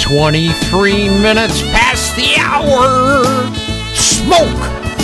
23 0.00 1.08
minutes 1.20 1.62
past 1.70 2.16
the 2.16 2.34
hour. 2.38 3.24
Smoke 3.94 4.48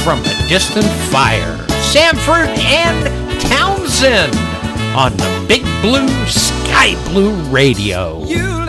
from 0.02 0.20
a 0.20 0.48
distant 0.48 0.86
fire. 1.10 1.56
Sanford 1.82 2.48
and 2.59 3.40
Townsend 3.43 4.35
on 4.97 5.16
the 5.16 5.44
Big 5.47 5.62
Blue 5.82 6.09
Sky 6.27 6.94
Blue 7.10 7.35
Radio. 7.51 8.24
You 8.24 8.65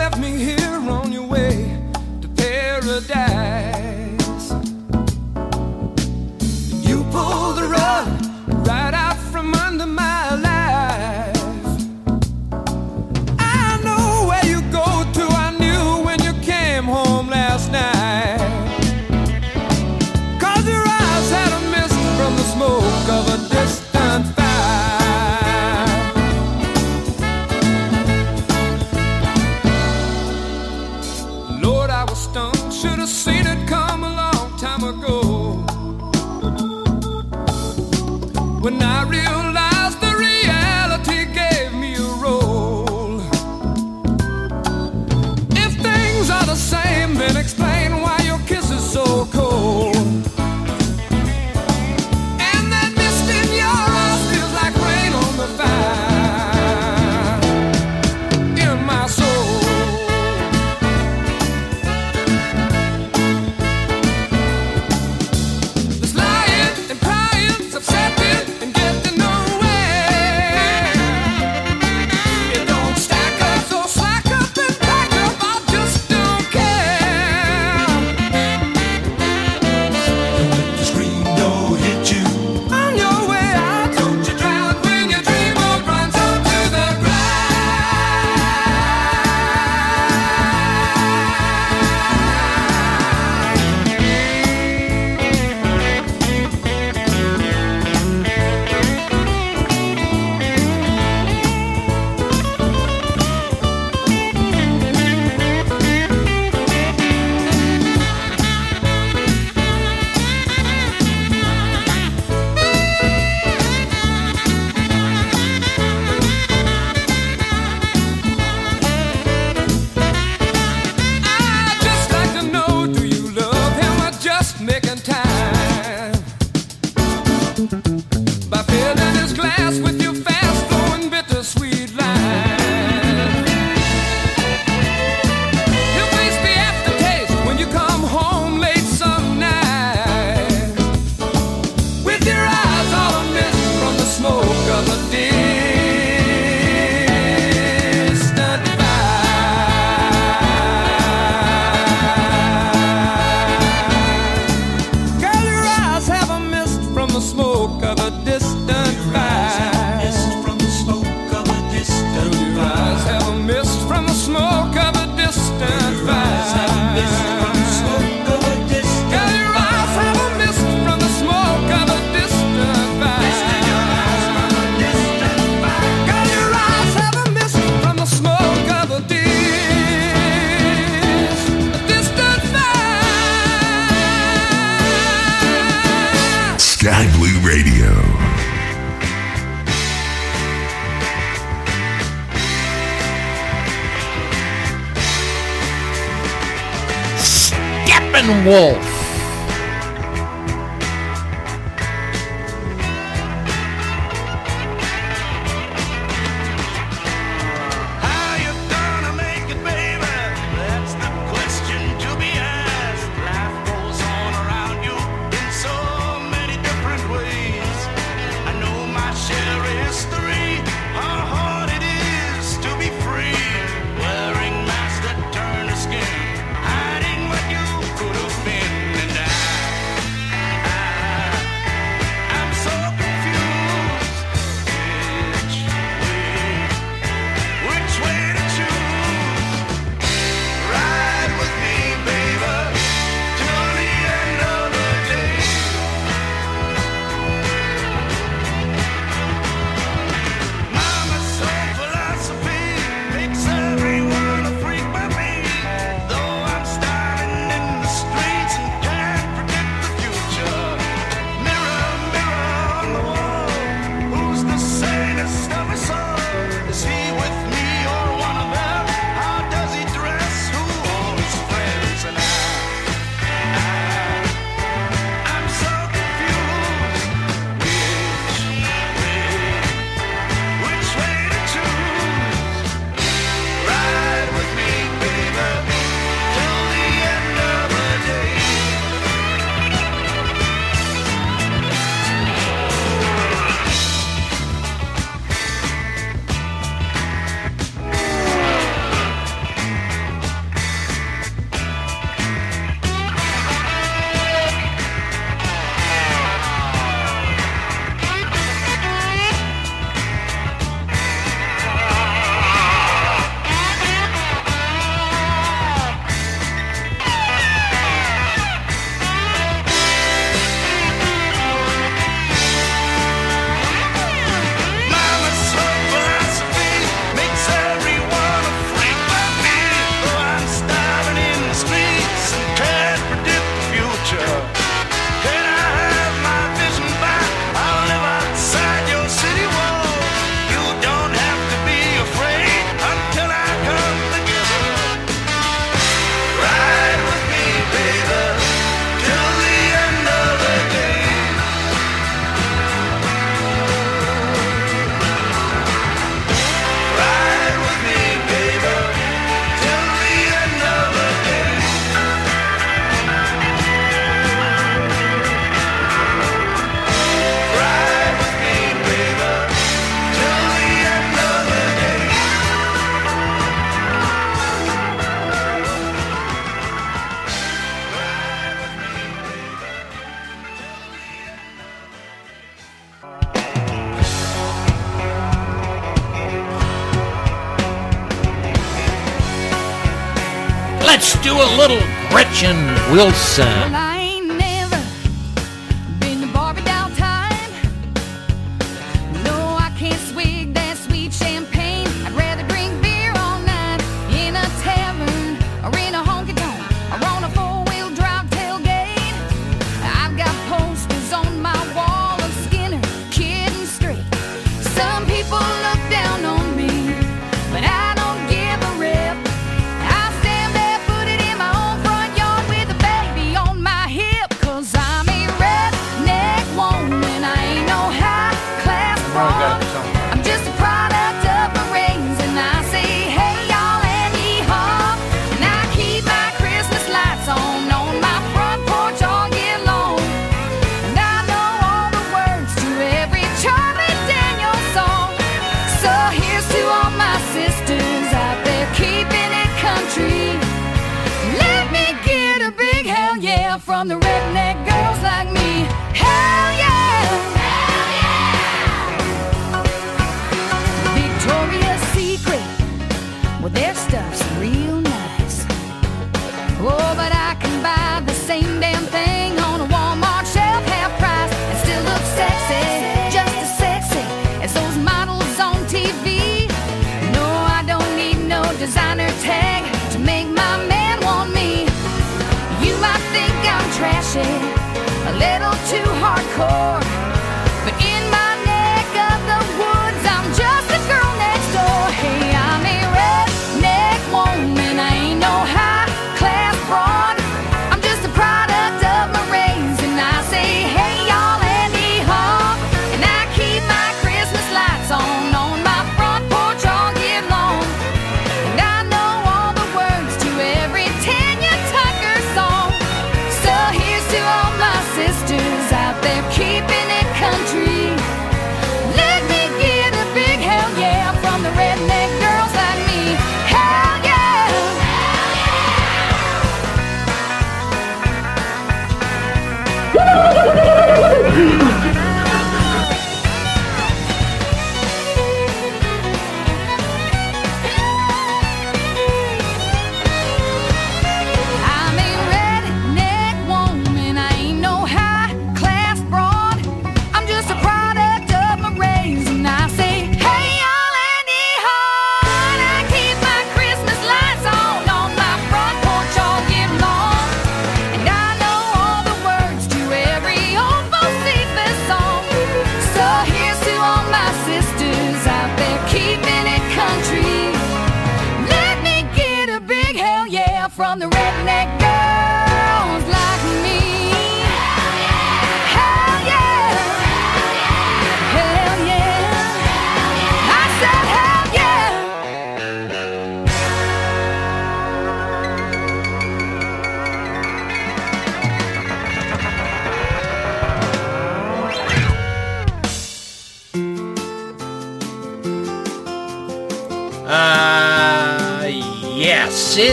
do 391.28 391.34
a 391.34 391.50
little 391.58 391.82
Gretchen 392.08 392.56
Wilson. 392.90 393.87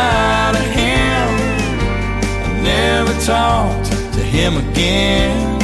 Goodbye 0.00 0.52
to 0.52 0.64
him. 0.80 1.28
I 2.44 2.62
never 2.62 3.12
talked 3.24 3.92
to 4.14 4.22
him 4.22 4.56
again. 4.56 5.58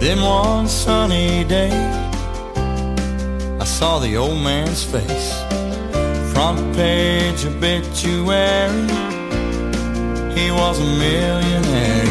Then 0.00 0.20
one 0.20 0.68
sunny 0.68 1.44
day, 1.44 1.72
I 3.60 3.64
saw 3.64 3.98
the 3.98 4.16
old 4.16 4.40
man's 4.42 4.82
face. 4.84 5.42
Front 6.32 6.74
page 6.74 7.44
obituary, 7.46 8.88
he 10.36 10.50
was 10.50 10.78
a 10.80 10.88
millionaire. 11.04 12.06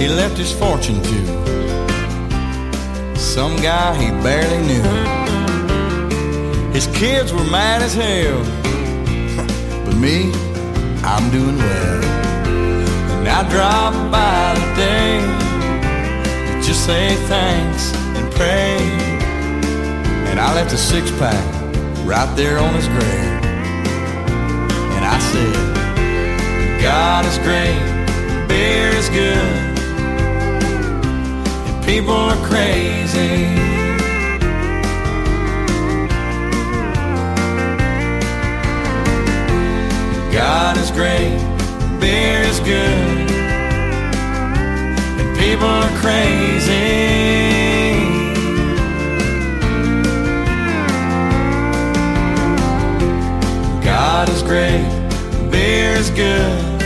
He 0.00 0.08
left 0.08 0.36
his 0.36 0.52
fortune 0.52 1.00
to 1.02 1.65
some 3.36 3.56
guy 3.56 3.94
he 4.02 4.08
barely 4.22 4.66
knew. 4.66 4.82
His 6.72 6.86
kids 6.86 7.34
were 7.34 7.44
mad 7.44 7.82
as 7.82 7.92
hell, 7.92 8.40
but 9.84 9.94
me, 9.94 10.32
I'm 11.04 11.30
doing 11.30 11.58
well. 11.58 12.04
And 13.18 13.28
I 13.28 13.46
drop 13.50 13.92
by 14.10 14.54
today 14.54 15.20
to 16.46 16.66
just 16.66 16.86
say 16.86 17.14
thanks 17.28 17.92
and 18.16 18.32
pray. 18.36 18.78
And 20.30 20.40
I 20.40 20.54
left 20.54 20.72
a 20.72 20.78
six 20.78 21.10
pack 21.18 21.44
right 22.06 22.34
there 22.36 22.58
on 22.58 22.72
his 22.72 22.88
grave. 22.88 23.36
And 24.96 25.04
I 25.04 25.18
said, 25.18 26.80
God 26.80 27.26
is 27.26 27.36
great, 27.44 28.48
beer 28.48 28.88
is 28.96 29.10
good, 29.10 29.75
people 31.86 32.14
are 32.14 32.36
crazy. 32.44 33.54
God 40.32 40.76
is 40.78 40.90
great, 40.90 41.38
beer 42.00 42.40
is 42.42 42.58
good, 42.60 43.30
and 45.20 45.38
people 45.38 45.68
are 45.68 45.96
crazy. 46.00 46.74
God 53.84 54.28
is 54.28 54.42
great, 54.42 54.84
beer 55.52 55.92
is 55.92 56.10
good, 56.10 56.82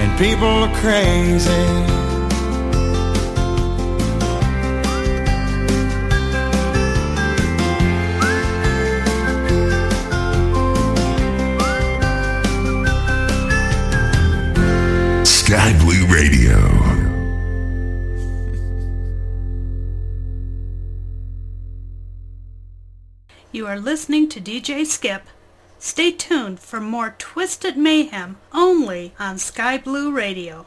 and 0.00 0.18
people 0.18 0.48
are 0.48 0.74
crazy. 0.80 1.93
Are 23.74 23.80
listening 23.80 24.28
to 24.28 24.40
DJ 24.40 24.86
Skip. 24.86 25.24
Stay 25.80 26.12
tuned 26.12 26.60
for 26.60 26.80
more 26.80 27.16
Twisted 27.18 27.76
Mayhem 27.76 28.36
only 28.52 29.12
on 29.18 29.36
Sky 29.36 29.78
Blue 29.78 30.12
Radio. 30.12 30.64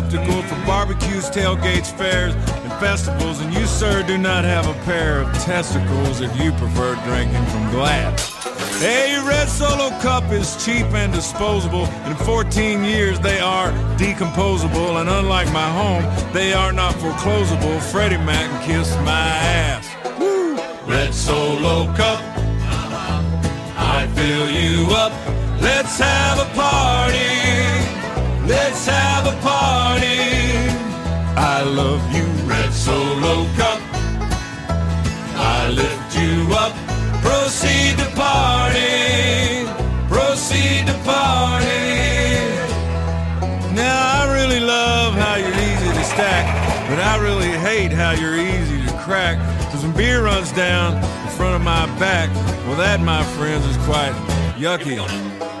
Receptacle 0.00 0.42
for 0.42 0.66
barbecues, 0.66 1.30
tailgates, 1.30 1.96
fairs, 1.96 2.34
and 2.34 2.72
festivals, 2.74 3.40
and 3.40 3.52
you, 3.52 3.66
sir, 3.66 4.02
do 4.06 4.16
not 4.16 4.44
have 4.44 4.66
a 4.66 4.84
pair 4.84 5.20
of 5.20 5.32
testicles 5.38 6.20
if 6.20 6.34
you 6.40 6.52
prefer 6.52 6.94
drinking 7.04 7.44
from 7.46 7.70
glass. 7.70 8.34
Hey, 8.80 9.20
Red 9.26 9.48
Solo 9.48 9.90
Cup 10.00 10.30
is 10.32 10.62
cheap 10.64 10.86
and 10.94 11.12
disposable. 11.12 11.86
In 12.06 12.14
14 12.16 12.82
years, 12.84 13.20
they 13.20 13.40
are 13.40 13.70
decomposable, 13.96 15.00
and 15.00 15.08
unlike 15.08 15.52
my 15.52 15.68
home, 15.68 16.04
they 16.32 16.52
are 16.52 16.72
not 16.72 16.94
foreclosable. 16.94 17.80
Freddie 17.90 18.16
Mac 18.16 18.64
kissed 18.64 18.98
my 19.00 19.10
ass. 19.10 19.86
Woo! 20.18 20.56
Red 20.86 21.12
Solo 21.12 21.86
Cup, 21.94 22.20
I 23.76 24.08
fill 24.14 24.50
you 24.50 24.94
up. 24.94 25.12
Let's 25.60 25.98
have 25.98 26.38
a 26.38 26.54
party. 26.54 27.99
Let's 28.50 28.84
have 28.86 29.26
a 29.28 29.36
party. 29.42 30.18
I 31.36 31.62
love 31.62 32.02
you, 32.12 32.24
Red 32.50 32.72
Solo 32.72 33.46
Cup. 33.54 33.80
I 35.36 35.68
lift 35.70 36.16
you 36.18 36.52
up. 36.56 36.74
Proceed 37.22 37.96
to 37.98 38.10
party. 38.16 39.70
Proceed 40.08 40.84
to 40.88 40.94
party. 41.04 41.68
Now 43.72 44.18
I 44.18 44.34
really 44.34 44.58
love 44.58 45.14
how 45.14 45.36
you're 45.36 45.60
easy 45.70 45.92
to 45.98 46.04
stack, 46.04 46.44
but 46.90 46.98
I 46.98 47.22
really 47.22 47.56
hate 47.56 47.92
how 47.92 48.10
you're 48.10 48.36
easy 48.36 48.84
to 48.84 48.92
crack. 48.98 49.38
Cause 49.70 49.84
when 49.84 49.92
beer 49.92 50.24
runs 50.24 50.50
down 50.50 50.96
in 50.96 51.30
front 51.36 51.54
of 51.54 51.62
my 51.62 51.86
back, 52.00 52.28
well 52.66 52.76
that, 52.78 53.00
my 53.00 53.22
friends, 53.38 53.64
is 53.66 53.76
quite 53.86 54.12
yucky. 54.58 54.98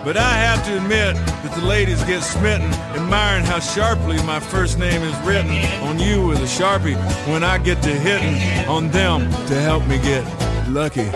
But 0.02 0.16
I 0.16 0.32
have 0.32 0.64
to 0.64 0.76
admit 0.76 1.14
that 1.14 1.52
the 1.54 1.66
ladies 1.66 2.02
get 2.04 2.22
smitten, 2.22 2.70
admiring 2.94 3.44
how 3.44 3.60
sharply 3.60 4.16
my 4.24 4.40
first 4.40 4.78
name 4.78 5.02
is 5.02 5.16
written 5.26 5.50
on 5.82 5.98
you 5.98 6.26
with 6.26 6.38
a 6.38 6.50
sharpie 6.58 6.96
when 7.28 7.42
I 7.44 7.58
get 7.58 7.82
to 7.82 7.90
hitting 7.90 8.36
on 8.68 8.90
them 8.90 9.30
to 9.46 9.54
help 9.54 9.86
me 9.86 9.98
get 9.98 10.24
lucky. 10.68 11.10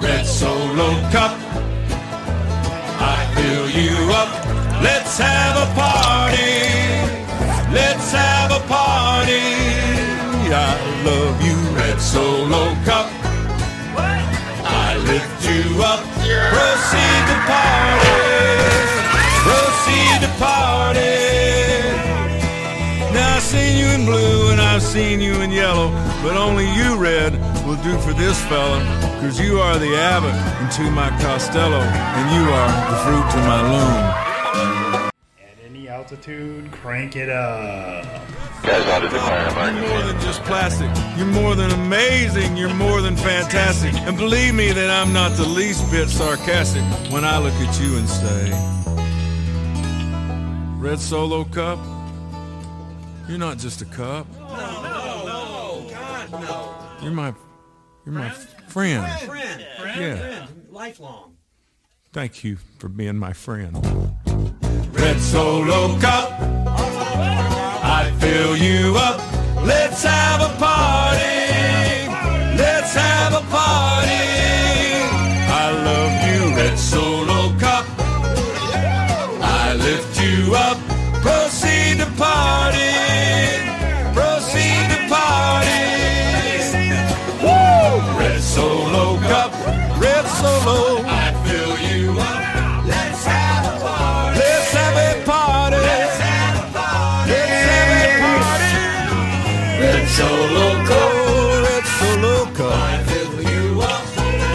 Red 0.00 0.24
Solo 0.24 0.90
Cup, 1.10 1.36
I 3.00 3.18
fill 3.34 3.68
you 3.70 3.96
up. 4.12 4.30
Let's 4.82 5.18
have 5.18 5.56
a 5.56 5.74
party. 5.74 6.58
Let's 7.74 8.12
have 8.12 8.50
a 8.52 8.60
party. 8.68 9.42
I 10.50 11.02
love 11.04 11.42
you, 11.42 11.56
Red 11.76 12.00
Solo 12.00 12.74
Cup. 12.84 13.10
I 13.96 14.96
lift 15.10 15.44
you 15.44 15.82
up. 15.82 16.00
Proceed 16.54 17.22
to 17.28 17.36
party. 17.46 18.27
Proceed 20.38 20.44
to 20.44 20.44
party. 20.44 21.18
Now 23.12 23.36
I've 23.36 23.42
seen 23.42 23.76
you 23.78 23.86
in 23.86 24.04
blue 24.04 24.50
and 24.50 24.60
I've 24.60 24.82
seen 24.82 25.20
you 25.20 25.40
in 25.42 25.50
yellow, 25.50 25.90
but 26.22 26.36
only 26.36 26.66
you, 26.74 26.96
Red, 26.96 27.32
will 27.66 27.82
do 27.82 27.98
for 27.98 28.12
this 28.12 28.40
fella. 28.44 28.80
Cause 29.20 29.40
you 29.40 29.58
are 29.58 29.78
the 29.78 29.96
Abbott 29.96 30.34
into 30.62 30.90
my 30.92 31.10
Costello, 31.20 31.80
and 31.80 32.30
you 32.34 32.50
are 32.50 32.70
the 32.90 32.96
fruit 33.04 33.30
to 33.32 33.38
my 33.48 33.62
loom. 33.62 34.04
At 35.42 35.56
any 35.64 35.88
altitude, 35.88 36.70
crank 36.70 37.16
it 37.16 37.28
up. 37.28 38.06
You're 38.64 39.88
more 39.88 40.02
than 40.02 40.20
just 40.20 40.42
plastic. 40.42 40.90
You're 41.16 41.26
more 41.26 41.54
than 41.54 41.70
amazing. 41.70 42.56
You're 42.56 42.74
more 42.74 43.00
than 43.00 43.16
fantastic. 43.16 43.94
And 43.94 44.16
believe 44.16 44.54
me 44.54 44.72
that 44.72 44.90
I'm 44.90 45.12
not 45.12 45.36
the 45.36 45.46
least 45.48 45.90
bit 45.90 46.08
sarcastic 46.08 46.82
when 47.10 47.24
I 47.24 47.38
look 47.38 47.54
at 47.54 47.80
you 47.80 47.96
and 47.96 48.08
say, 48.08 48.50
Red 50.78 51.00
Solo 51.00 51.44
Cup, 51.44 51.78
you're 53.28 53.38
not 53.38 53.58
just 53.58 53.82
a 53.82 53.84
cup. 53.84 54.26
No, 54.38 54.46
no, 54.46 55.86
God, 55.90 56.30
no. 56.32 56.74
You're 57.02 57.12
my, 57.12 57.34
you're 58.06 58.14
my 58.14 58.30
friend. 58.30 59.04
Friend, 59.04 59.20
friend, 59.22 59.98
Yeah. 59.98 60.16
friend, 60.16 60.66
lifelong. 60.70 61.34
Thank 62.12 62.44
you 62.44 62.58
for 62.78 62.88
being 62.88 63.16
my 63.16 63.32
friend. 63.32 63.74
Red 64.92 65.20
Solo 65.20 65.98
Cup, 65.98 66.30
I 66.40 68.12
fill 68.20 68.56
you 68.56 68.94
up. 68.96 69.20
Let's 69.64 70.02
have 70.04 70.40
a 70.40 70.54
party. 70.58 72.08
Let's 72.56 72.94
have 72.94 73.34
a 73.34 73.37
so 100.18 100.26
loco. 100.26 101.00
Oh, 101.20 101.80
so 101.98 102.08
loco. 102.26 102.68
I 102.70 103.02
fill 103.08 103.40
you 103.52 103.80
up. 103.80 104.04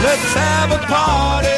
Let's 0.03 0.33
have 0.33 0.71
a 0.71 0.79
party. 0.87 1.52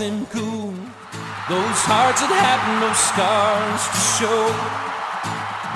Them 0.00 0.24
cool. 0.26 0.72
Those 1.48 1.80
hearts 1.84 2.22
that 2.22 2.32
have 2.48 2.62
no 2.80 2.90
scars 2.96 3.82
to 3.92 4.00
show. 4.16 4.42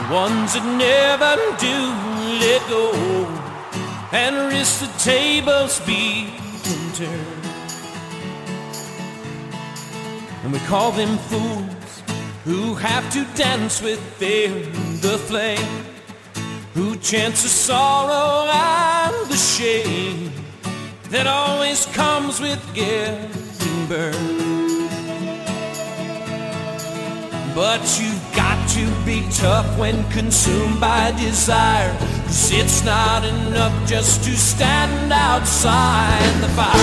The 0.01 0.07
ones 0.13 0.55
that 0.55 0.65
never 0.81 1.37
do 1.61 1.77
let 2.41 2.63
go. 2.69 2.87
And 4.13 4.51
risk 4.51 4.81
the 4.81 4.91
tables 4.99 5.81
being 5.81 6.33
turned. 6.95 7.45
And 10.43 10.53
we 10.53 10.59
call 10.61 10.91
them 10.93 11.19
fools 11.29 12.03
who 12.45 12.75
have 12.75 13.05
to 13.13 13.25
dance 13.37 13.83
with 13.83 14.01
within 14.21 14.73
the 15.01 15.19
flame. 15.19 15.85
Who 16.73 16.97
chance 16.97 17.43
the 17.43 17.49
sorrow 17.49 18.49
and 18.51 19.31
the 19.31 19.37
shame 19.37 20.33
that 21.11 21.27
always 21.27 21.87
comes 21.87 22.41
with 22.41 22.61
getting 22.75 23.44
But 27.55 28.01
you've 28.01 28.35
got 28.35 28.69
to 28.71 28.85
be 29.07 29.27
tough 29.31 29.79
when 29.79 30.09
consumed 30.11 30.81
by 30.81 31.13
desire. 31.13 31.97
Cause 32.25 32.51
it's 32.53 32.85
not 32.85 33.25
enough 33.25 33.89
just 33.89 34.25
to 34.25 34.37
stand 34.37 35.13
outside 35.13 36.43
the 36.43 36.49
fire. 36.49 36.75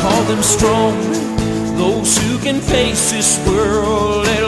Call 0.00 0.22
them 0.24 0.42
strong, 0.42 0.94
those 1.76 2.16
who 2.18 2.38
can 2.38 2.60
face 2.60 3.10
this 3.10 3.44
world 3.46 4.47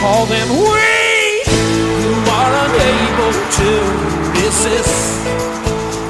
call 0.00 0.26
them 0.26 0.48
weak, 0.50 1.46
who 2.02 2.14
are 2.38 2.54
unable 2.66 3.32
to 3.58 3.70
resist 4.38 5.24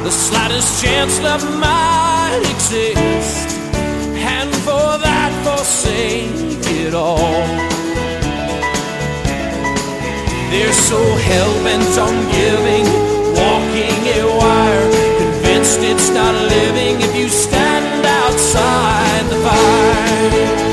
the 0.04 0.10
slightest 0.10 0.82
chance 0.82 1.18
that 1.20 1.40
might 1.56 2.42
exist, 2.52 3.56
and 4.36 4.50
for 4.66 4.88
that 5.00 5.32
forsake 5.42 6.30
it 6.84 6.92
all. 6.92 7.40
They're 10.50 10.78
so 10.90 11.00
hell-bent 11.28 11.94
on 12.06 12.14
giving, 12.36 12.84
walking 13.40 14.00
a 14.16 14.22
wire, 14.38 14.88
convinced 15.16 15.80
it's 15.80 16.10
not 16.10 16.34
living 16.34 17.00
if 17.00 17.16
you 17.16 17.28
stand 17.28 18.04
outside 18.04 19.24
the 19.32 19.38
fire. 19.46 20.67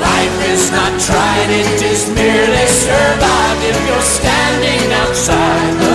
Life 0.00 0.38
is 0.52 0.70
not 0.70 0.92
tried, 1.00 1.50
it 1.50 1.82
is 1.82 2.08
merely 2.10 2.66
survived 2.66 3.62
if 3.64 3.76
you're 3.88 4.00
standing 4.00 4.92
outside 4.92 5.85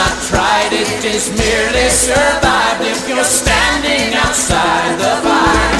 not 0.00 0.16
tried, 0.32 0.72
it 0.72 1.04
is 1.04 1.28
merely 1.28 1.88
survived 1.90 2.80
if 2.92 3.00
you're 3.06 3.30
standing 3.42 4.14
outside 4.14 4.92
the 4.96 5.12
fire. 5.24 5.76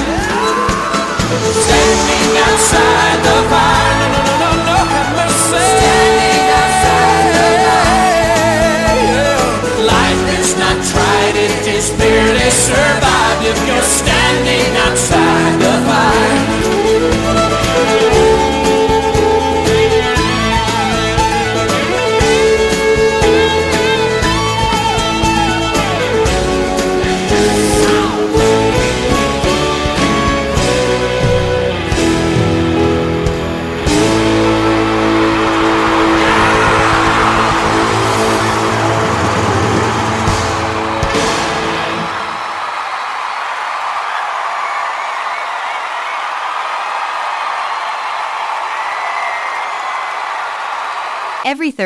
Standing 1.64 2.30
outside 2.46 3.18
the 3.28 3.38
fire. 3.52 3.94
No, 4.00 4.08
no, 4.12 4.20
no, 4.26 4.34
no, 4.42 4.50
no, 4.68 4.76
have 4.92 5.10
mercy. 5.16 5.64
Standing 5.72 6.44
outside 6.60 7.28
the 7.38 7.48
fire. 7.64 9.00
Life 9.94 10.24
is 10.40 10.50
not 10.62 10.76
tried, 10.92 11.36
it 11.48 11.64
is 11.76 11.86
merely 11.96 12.50
survived 12.50 13.42
if 13.52 13.58
you're 13.66 13.88
standing 13.88 14.09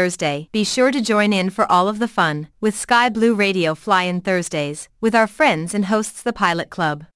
Thursday, 0.05 0.49
be 0.53 0.65
sure 0.65 0.91
to 0.91 1.01
join 1.01 1.33
in 1.33 1.49
for 1.49 1.65
all 1.73 1.89
of 1.89 1.99
the 1.99 2.07
fun 2.07 2.49
with 2.61 2.77
Sky 2.77 3.09
Blue 3.09 3.35
Radio 3.35 3.75
Fly-In 3.75 4.21
Thursdays 4.21 4.91
with 5.01 5.15
our 5.15 5.27
friends 5.27 5.73
and 5.73 5.87
hosts 5.87 6.23
the 6.23 6.35
Pilot 6.35 6.69
Club. 6.69 7.07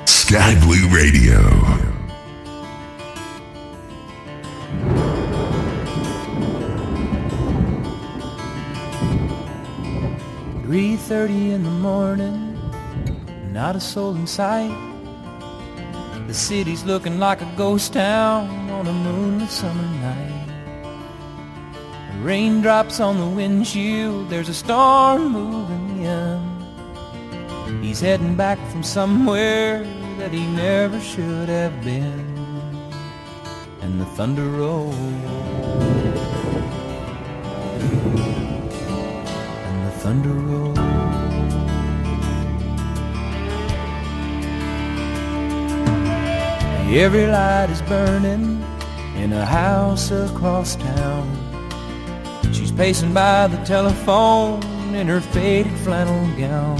Sky 0.05 0.59
Blue 0.61 0.88
Radio. 0.95 1.39
Three 10.63 10.97
thirty 10.97 11.51
in 11.51 11.63
the 11.63 11.69
morning, 11.71 12.47
not 13.57 13.75
a 13.75 13.79
soul 13.79 14.15
in 14.15 14.27
sight. 14.27 14.69
The 16.27 16.34
city's 16.35 16.84
looking 16.84 17.17
like 17.17 17.41
a 17.41 17.51
ghost 17.57 17.93
town 17.93 18.69
on 18.69 18.85
a 18.85 18.93
moonlit 18.93 19.49
summer 19.49 19.89
night. 19.99 20.47
Raindrops 22.21 22.99
on 22.99 23.17
the 23.17 23.25
windshield, 23.25 24.29
there's 24.29 24.47
a 24.47 24.53
storm 24.53 25.31
moving 25.31 26.03
in. 26.03 27.81
He's 27.81 27.99
heading 27.99 28.35
back 28.35 28.59
from 28.69 28.84
somewhere 28.84 29.84
that 30.19 30.31
he 30.31 30.45
never 30.45 30.99
should 30.99 31.49
have 31.49 31.84
been. 31.84 32.27
And 33.81 33.99
the 33.99 34.05
thunder 34.17 34.47
rolls. 34.47 34.93
And 39.67 39.88
the 39.88 39.91
thunder 40.03 40.29
rolls. 40.29 40.86
Every 46.89 47.27
light 47.27 47.69
is 47.69 47.81
burning 47.84 48.64
in 49.18 49.34
a 49.34 49.45
house 49.45 50.09
across 50.09 50.76
town. 50.77 51.27
She's 52.53 52.72
pacing 52.72 53.14
by 53.14 53.47
the 53.47 53.57
telephone 53.65 54.64
in 54.95 55.07
her 55.07 55.19
faded 55.19 55.77
flannel 55.80 56.26
gown, 56.38 56.80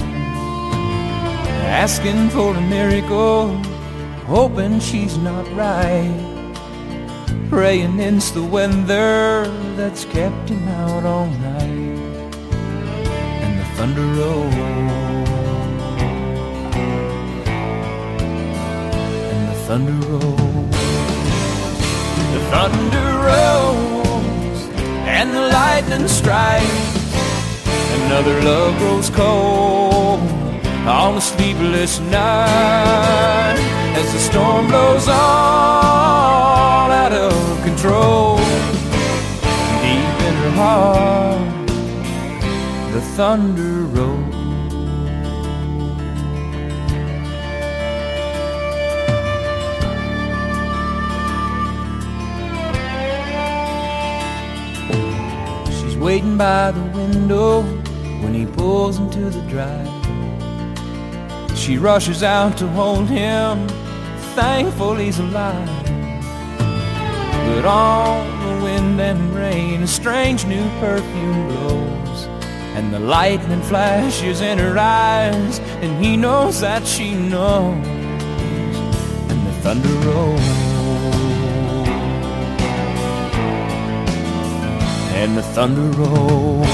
asking 1.62 2.30
for 2.30 2.56
a 2.56 2.60
miracle, 2.60 3.48
hoping 4.26 4.80
she's 4.80 5.18
not 5.18 5.46
right. 5.52 6.24
Praying 7.50 8.00
it's 8.00 8.30
the 8.30 8.42
weather 8.42 9.46
that's 9.76 10.04
kept 10.06 10.48
him 10.48 10.66
out 10.68 11.04
all 11.04 11.26
night, 11.26 11.68
and 13.44 13.60
the 13.60 13.64
thunder 13.76 14.06
rolls, 14.20 14.87
thunder 19.68 19.92
rolls, 20.08 20.70
the 22.32 22.40
thunder 22.50 23.08
rolls, 23.28 24.60
and 25.04 25.30
the 25.30 25.42
lightning 25.48 26.08
strikes. 26.08 27.12
Another 28.00 28.40
love 28.40 28.78
grows 28.78 29.10
cold 29.10 30.20
on 30.88 31.18
a 31.18 31.20
sleepless 31.20 32.00
night 32.00 33.58
as 33.94 34.10
the 34.14 34.18
storm 34.20 34.68
blows 34.68 35.06
all 35.06 36.90
out 37.02 37.12
of 37.12 37.62
control. 37.62 38.38
Deep 39.84 40.16
in 40.28 40.34
her 40.44 40.52
heart, 40.62 41.68
the 42.94 43.02
thunder 43.18 43.77
waiting 56.08 56.38
by 56.38 56.70
the 56.70 56.80
window 56.96 57.60
when 58.22 58.32
he 58.32 58.46
pulls 58.46 58.96
into 58.96 59.28
the 59.28 59.42
drive. 59.42 59.92
She 61.54 61.76
rushes 61.76 62.22
out 62.22 62.56
to 62.56 62.66
hold 62.68 63.10
him, 63.10 63.68
thankful 64.34 64.94
he's 64.94 65.18
alive. 65.18 65.68
But 67.48 67.66
on 67.66 68.24
the 68.46 68.64
wind 68.64 68.98
and 68.98 69.34
rain, 69.34 69.82
a 69.82 69.86
strange 69.86 70.46
new 70.46 70.66
perfume 70.80 71.46
blows. 71.48 72.20
And 72.76 72.90
the 72.90 73.00
lightning 73.00 73.60
flashes 73.60 74.40
in 74.40 74.56
her 74.56 74.78
eyes, 74.78 75.58
and 75.82 76.02
he 76.02 76.16
knows 76.16 76.62
that 76.62 76.86
she 76.86 77.14
knows. 77.14 77.86
And 79.30 79.46
the 79.46 79.52
thunder 79.60 79.94
rolls. 80.08 80.57
And 85.20 85.36
the 85.36 85.42
thunder 85.42 85.90
rolls. 85.98 86.66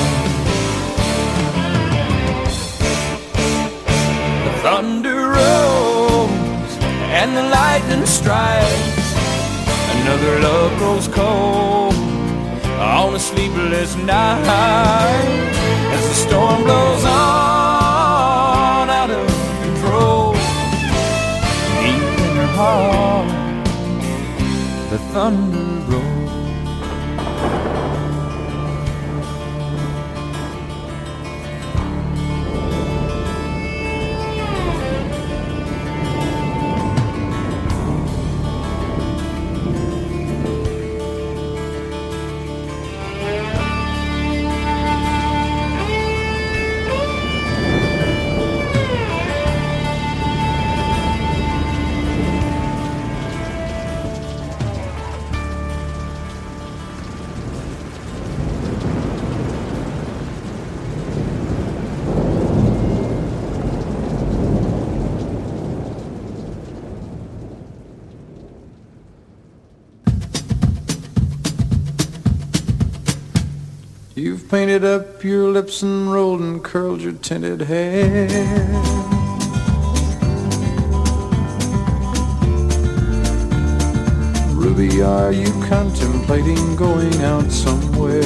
The 4.44 4.52
thunder 4.62 5.18
rolls 5.38 6.72
and 7.20 7.34
the 7.34 7.42
lightning 7.42 8.04
strikes. 8.04 9.06
Another 9.96 10.40
love 10.40 10.78
grows 10.78 11.08
cold 11.08 11.94
on 12.78 13.14
a 13.14 13.18
sleepless 13.18 13.96
night 13.96 15.26
as 15.94 16.02
the 16.10 16.14
storm 16.14 16.64
blows 16.64 17.04
on 17.04 18.90
out 18.90 19.10
of 19.10 19.26
control. 19.62 20.34
Deep 21.80 22.04
in 22.26 22.36
her 22.36 22.52
heart, 22.58 23.28
the 24.90 24.98
thunder 25.14 25.73
You've 74.44 74.50
painted 74.50 74.84
up 74.84 75.24
your 75.24 75.48
lips 75.48 75.82
and 75.82 76.12
rolled 76.12 76.40
and 76.40 76.62
curled 76.62 77.00
your 77.00 77.14
tinted 77.14 77.62
hair. 77.62 78.28
Ruby, 84.54 85.00
are 85.00 85.32
you 85.32 85.50
contemplating 85.66 86.76
going 86.76 87.22
out 87.22 87.50
somewhere? 87.50 88.20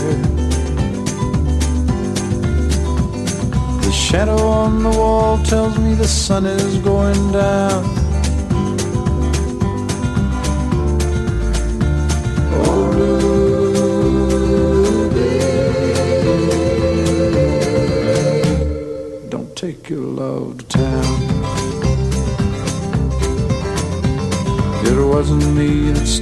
The 3.85 3.93
shadow 3.93 4.39
on 4.39 4.83
the 4.83 4.91
wall 4.91 5.39
tells 5.45 5.79
me 5.79 5.95
the 5.95 6.09
sun 6.09 6.47
is 6.47 6.79
going 6.79 7.31
down. 7.31 7.98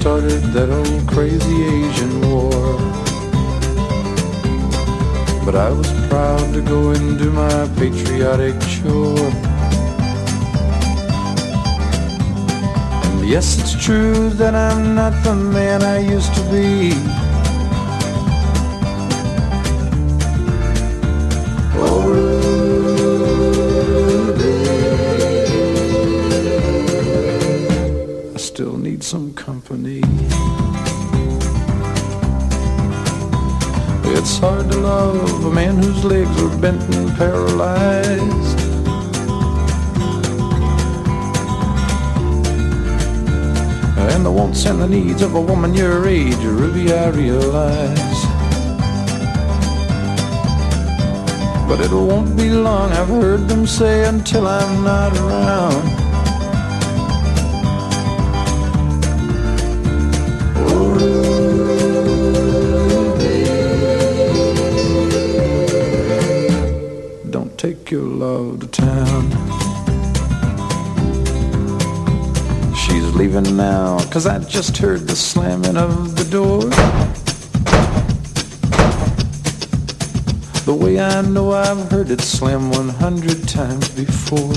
Started 0.06 0.42
that 0.54 0.70
old 0.70 1.08
crazy 1.08 1.64
Asian 1.64 2.20
war. 2.30 2.78
But 5.44 5.56
I 5.56 5.68
was 5.70 5.90
proud 6.06 6.54
to 6.54 6.62
go 6.62 6.90
and 6.90 7.18
do 7.18 7.32
my 7.32 7.68
patriotic 7.74 8.54
chore. 8.70 9.18
And 13.06 13.28
yes, 13.28 13.58
it's 13.58 13.74
true 13.84 14.30
that 14.38 14.54
I'm 14.54 14.94
not 14.94 15.12
the 15.24 15.34
man 15.34 15.82
I 15.82 15.98
used 15.98 16.32
to 16.36 16.42
be. 16.52 17.15
Company. 29.46 30.00
It's 34.16 34.38
hard 34.38 34.68
to 34.72 34.78
love 34.78 35.44
a 35.44 35.52
man 35.52 35.76
whose 35.80 36.02
legs 36.04 36.36
are 36.42 36.58
bent 36.58 36.82
and 36.92 37.16
paralyzed. 37.16 38.58
And 44.10 44.26
the 44.26 44.32
wants 44.32 44.66
and 44.66 44.82
the 44.82 44.88
needs 44.88 45.22
of 45.22 45.36
a 45.36 45.40
woman 45.40 45.74
your 45.74 46.08
age, 46.08 46.42
Ruby, 46.42 46.92
I 46.92 47.10
realize. 47.10 48.20
But 51.68 51.78
it 51.86 51.92
won't 51.92 52.36
be 52.36 52.50
long, 52.50 52.90
I've 52.90 53.06
heard 53.06 53.46
them 53.46 53.64
say, 53.64 54.08
until 54.08 54.48
I'm 54.48 54.82
not 54.82 55.16
around. 55.18 55.95
You 67.90 67.98
your 67.98 68.08
love 68.08 68.60
to 68.60 68.66
town. 68.66 69.30
She's 72.74 73.14
leaving 73.14 73.56
now, 73.56 73.98
cause 74.10 74.26
I 74.26 74.40
just 74.40 74.76
heard 74.78 75.06
the 75.06 75.14
slamming 75.14 75.76
of 75.76 76.16
the 76.16 76.24
door. 76.24 76.62
The 80.64 80.74
way 80.74 80.98
I 80.98 81.20
know 81.22 81.52
I've 81.52 81.88
heard 81.90 82.10
it 82.10 82.20
slam 82.22 82.70
100 82.70 83.48
times 83.48 83.88
before. 83.90 84.54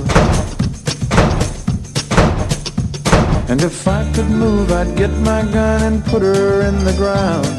And 3.47 3.61
if 3.61 3.87
I 3.87 4.11
could 4.13 4.29
move, 4.29 4.71
I'd 4.71 4.97
get 4.97 5.11
my 5.19 5.43
gun 5.43 5.81
and 5.83 6.05
put 6.05 6.23
her 6.23 6.61
in 6.61 6.83
the 6.83 6.93
ground. 6.93 7.58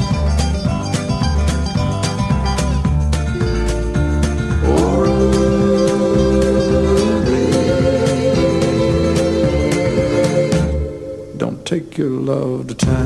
of 12.40 12.66
the 12.66 12.74
time. 12.74 12.99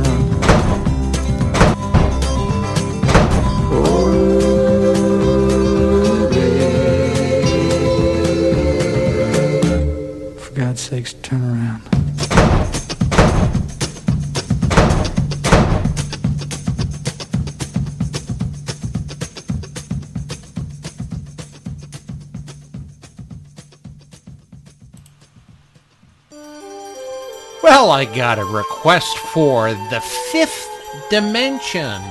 I 28.05 28.15
got 28.15 28.39
a 28.39 28.45
request 28.45 29.17
for 29.17 29.73
the 29.73 30.01
fifth 30.31 30.69
dimension 31.09 32.03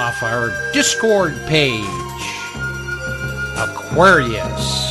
off 0.00 0.20
our 0.20 0.50
Discord 0.72 1.32
page 1.46 1.84
Aquarius. 3.56 4.83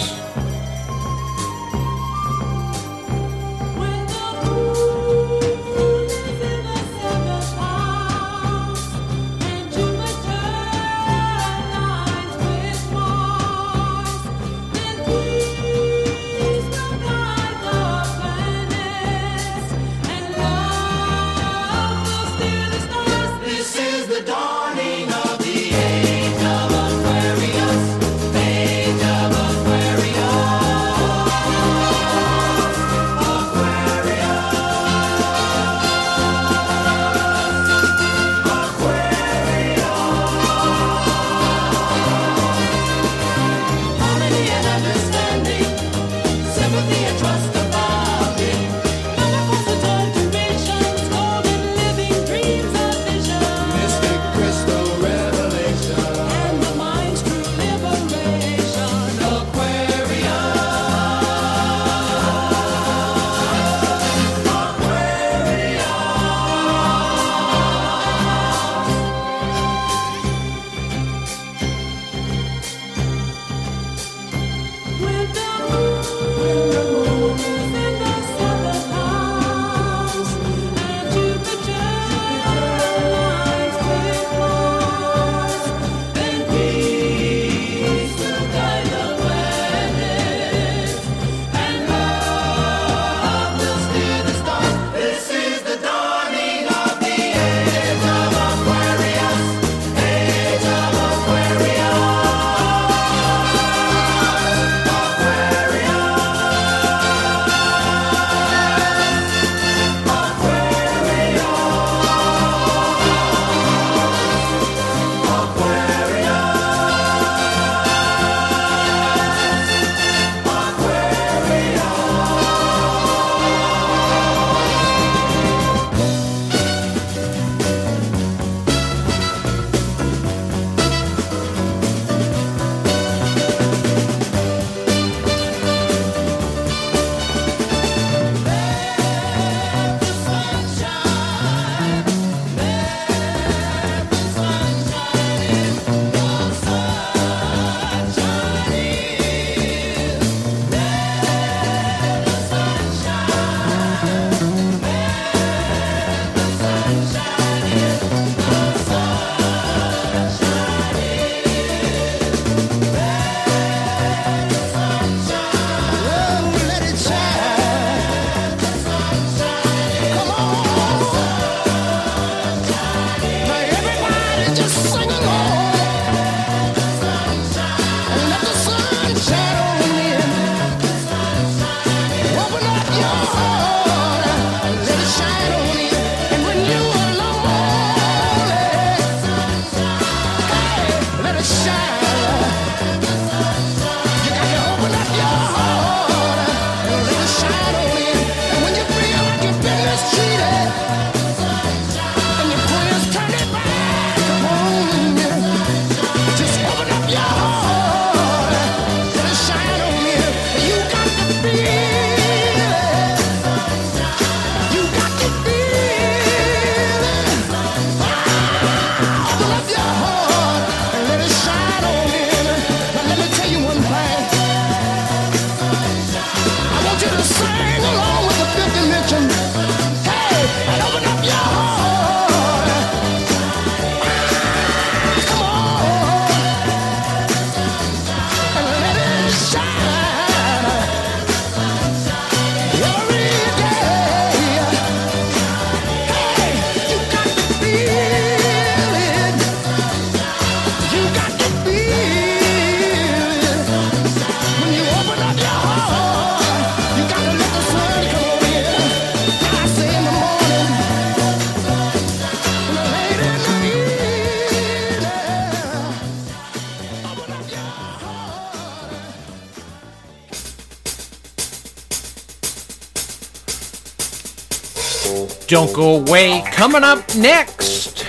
Don't 275.53 275.71
go 275.71 275.97
away. 275.97 276.41
Coming 276.47 276.83
up 276.83 277.15
next, 277.15 278.03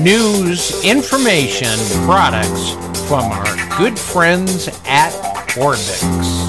news, 0.00 0.82
information, 0.82 1.68
products 2.06 2.70
from 3.06 3.30
our 3.30 3.76
good 3.76 3.98
friends 3.98 4.68
at 4.86 5.12
Orbx. 5.50 6.41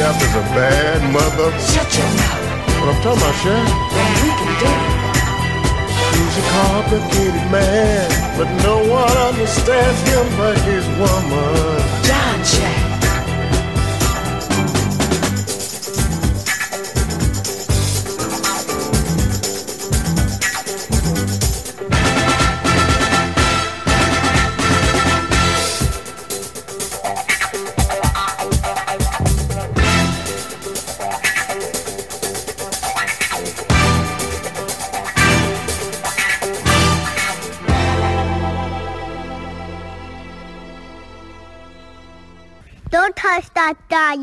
Chef 0.00 0.16
is 0.22 0.34
a 0.34 0.40
bad 0.56 1.12
mother. 1.12 1.52
Shut 1.60 1.98
your 1.98 2.06
mouth. 2.16 2.80
What 2.80 2.88
I'm 2.88 3.02
talking 3.02 3.20
about, 3.20 3.34
Shaft? 3.44 3.92
Then 3.92 4.10
we 4.22 4.30
can 4.40 4.52
do 4.56 4.70
it. 4.72 4.96
He's 6.16 6.36
a 6.38 6.46
complicated 6.56 7.46
man, 7.52 8.08
but 8.38 8.48
no 8.64 8.78
one 8.88 9.14
understands 9.28 10.00
him 10.08 10.24
but 10.38 10.56
his 10.62 10.86
woman. 10.96 12.02
John 12.02 12.42
Jack. 12.44 12.89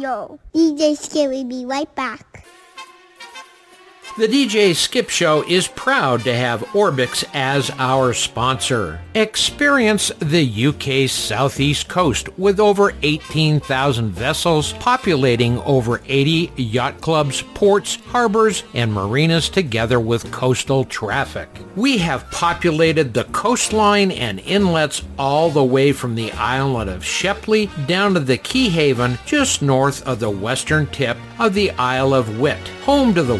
Dial. 0.07 0.39
DJ 0.55 0.95
will 1.27 1.43
be 1.43 1.65
right 1.65 1.93
back. 1.95 2.36
The 4.17 4.27
DJ 4.27 4.75
Skip 4.75 5.11
Show 5.11 5.43
is 5.43 5.67
proud 5.67 6.23
to 6.23 6.33
have 6.33 6.61
Orbx 6.73 7.23
as 7.35 7.69
our 7.77 8.13
sponsor. 8.13 8.99
Experience 9.13 10.11
the 10.17 10.65
UK's 10.65 11.11
southeast 11.11 11.87
coast 11.87 12.27
with 12.35 12.59
over 12.59 12.93
18,000 13.03 14.09
vessels 14.09 14.73
populating 14.73 15.59
over 15.59 16.01
80 16.07 16.51
yacht 16.55 16.99
clubs, 16.99 17.43
ports, 17.53 17.97
harbors, 18.07 18.63
and 18.73 18.91
marinas 18.91 19.49
together 19.49 19.99
with 19.99 20.31
coastal 20.31 20.83
traffic. 20.83 21.47
We 21.75 21.99
have 21.99 22.29
populated 22.31 23.13
the 23.13 23.25
coastline 23.25 24.09
and 24.09 24.39
inlets 24.39 25.03
all 25.19 25.51
the 25.51 25.63
way 25.63 25.91
from 25.91 26.15
the 26.15 26.31
island 26.31 26.89
of 26.89 27.05
Sheppey 27.05 27.69
down 27.85 28.15
to 28.15 28.19
the 28.19 28.39
Keyhaven 28.39 29.23
just 29.27 29.61
north 29.61 30.01
of 30.07 30.19
the 30.19 30.31
western 30.31 30.87
tip 30.87 31.17
of 31.37 31.53
the 31.53 31.69
Isle 31.71 32.15
of 32.15 32.39
Wight, 32.39 32.67
home 32.83 33.13
to 33.13 33.21
the 33.21 33.37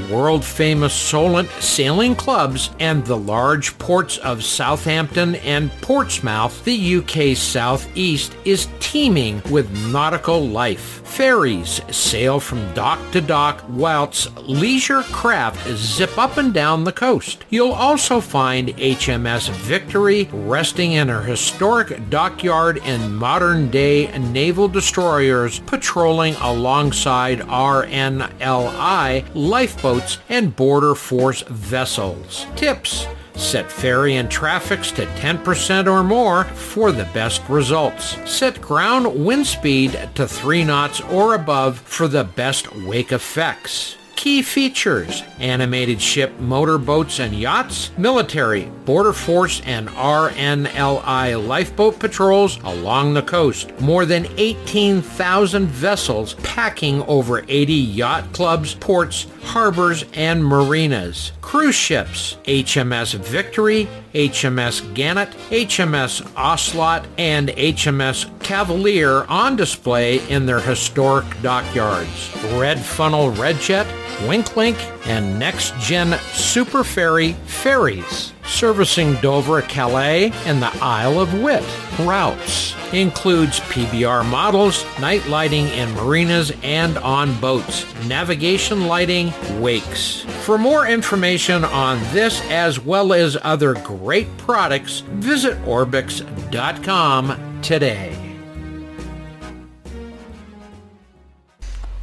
world-famous 0.67 0.93
Solent 0.93 1.49
sailing 1.61 2.15
clubs 2.15 2.71
and 2.79 3.05
the 3.05 3.15
large 3.15 3.77
ports 3.79 4.17
of 4.17 4.43
Southampton 4.43 5.35
and 5.35 5.71
Portsmouth. 5.81 6.63
The 6.65 6.97
UK's 6.97 7.39
southeast 7.39 8.35
is 8.43 8.67
teeming 8.79 9.41
with 9.49 9.71
nautical 9.91 10.45
life. 10.45 11.01
Ferries 11.07 11.81
sail 11.89 12.39
from 12.39 12.73
dock 12.73 12.99
to 13.11 13.21
dock 13.21 13.63
whilst 13.69 14.35
leisure 14.37 15.03
craft 15.03 15.67
zip 15.75 16.17
up 16.17 16.37
and 16.37 16.53
down 16.53 16.83
the 16.83 16.91
coast. 16.91 17.45
You'll 17.49 17.71
also 17.71 18.19
find 18.19 18.69
HMS 18.69 19.49
Victory 19.49 20.27
resting 20.31 20.91
in 20.91 21.07
her 21.07 21.23
historic 21.23 22.09
dockyard 22.09 22.79
and 22.83 23.17
modern-day 23.17 24.17
naval 24.17 24.67
destroyers 24.67 25.59
patrolling 25.59 26.35
alongside 26.35 27.39
RNLI 27.39 29.25
lifeboats 29.33 30.19
and 30.29 30.55
border 30.57 30.93
force 30.95 31.43
vessels. 31.43 32.45
Tips 32.57 33.07
Set 33.37 33.71
ferry 33.71 34.15
and 34.15 34.31
traffics 34.31 34.91
to 34.93 35.05
10% 35.05 35.87
or 35.87 36.03
more 36.03 36.43
for 36.43 36.91
the 36.91 37.05
best 37.13 37.47
results. 37.47 38.17
Set 38.29 38.59
ground 38.59 39.23
wind 39.23 39.45
speed 39.45 39.97
to 40.15 40.27
3 40.27 40.63
knots 40.63 41.01
or 41.01 41.35
above 41.35 41.77
for 41.77 42.07
the 42.07 42.23
best 42.23 42.75
wake 42.75 43.11
effects. 43.11 43.95
Key 44.15 44.41
features 44.41 45.21
animated 45.39 46.01
ship 46.01 46.39
motorboats 46.39 47.19
and 47.19 47.35
yachts, 47.35 47.91
military, 47.99 48.65
border 48.83 49.13
force, 49.13 49.61
and 49.63 49.87
RNLI 49.89 51.47
lifeboat 51.47 51.99
patrols 51.99 52.59
along 52.63 53.13
the 53.13 53.21
coast. 53.21 53.79
More 53.79 54.07
than 54.07 54.27
18,000 54.37 55.67
vessels 55.67 56.33
packing 56.41 57.03
over 57.03 57.45
80 57.47 57.73
yacht 57.73 58.33
clubs, 58.33 58.73
ports, 58.73 59.27
harbors, 59.47 60.05
and 60.13 60.43
marinas. 60.43 61.31
Cruise 61.41 61.75
ships, 61.75 62.37
HMS 62.43 63.15
Victory, 63.15 63.87
HMS 64.13 64.93
Gannet, 64.93 65.29
HMS 65.49 66.29
Ocelot, 66.35 67.07
and 67.17 67.49
HMS 67.49 68.27
Cavalier 68.41 69.23
on 69.29 69.55
display 69.55 70.19
in 70.29 70.45
their 70.45 70.59
historic 70.59 71.25
dockyards. 71.41 72.31
Red 72.53 72.79
Funnel 72.79 73.31
Red 73.31 73.59
Jet, 73.59 73.87
Wightlink, 74.27 74.77
and 75.07 75.39
Next 75.39 75.73
Gen 75.79 76.19
Super 76.33 76.83
Ferry 76.83 77.33
ferries, 77.45 78.33
servicing 78.47 79.15
Dover, 79.15 79.61
Calais, 79.61 80.31
and 80.45 80.61
the 80.61 80.71
Isle 80.81 81.19
of 81.19 81.39
Wight 81.41 81.63
routes. 81.99 82.73
Includes 82.93 83.59
PBR 83.61 84.27
models, 84.29 84.85
night 84.99 85.25
lighting 85.27 85.67
in 85.67 85.93
marinas 85.95 86.51
and 86.63 86.97
on 86.99 87.39
boats, 87.39 87.85
navigation 88.05 88.87
lighting, 88.87 89.33
wakes. 89.59 90.21
For 90.45 90.57
more 90.57 90.87
information 90.87 91.65
on 91.65 91.99
this 92.13 92.41
as 92.49 92.79
well 92.79 93.13
as 93.13 93.37
other 93.43 93.73
great 93.73 94.35
products, 94.37 95.01
visit 95.01 95.57
Orbx.com 95.65 97.61
today. 97.61 98.27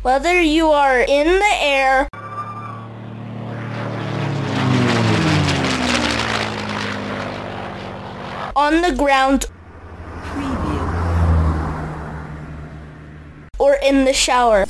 Whether 0.02 0.38
you 0.42 0.68
are 0.68 1.00
in 1.00 1.26
the 1.26 1.54
air, 1.60 2.08
on 8.56 8.82
the 8.82 8.92
ground, 8.92 9.46
or 13.58 13.74
in 13.82 14.04
the 14.04 14.12
shower. 14.12 14.66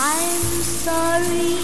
I'm 0.00 0.40
sorry. 0.62 1.56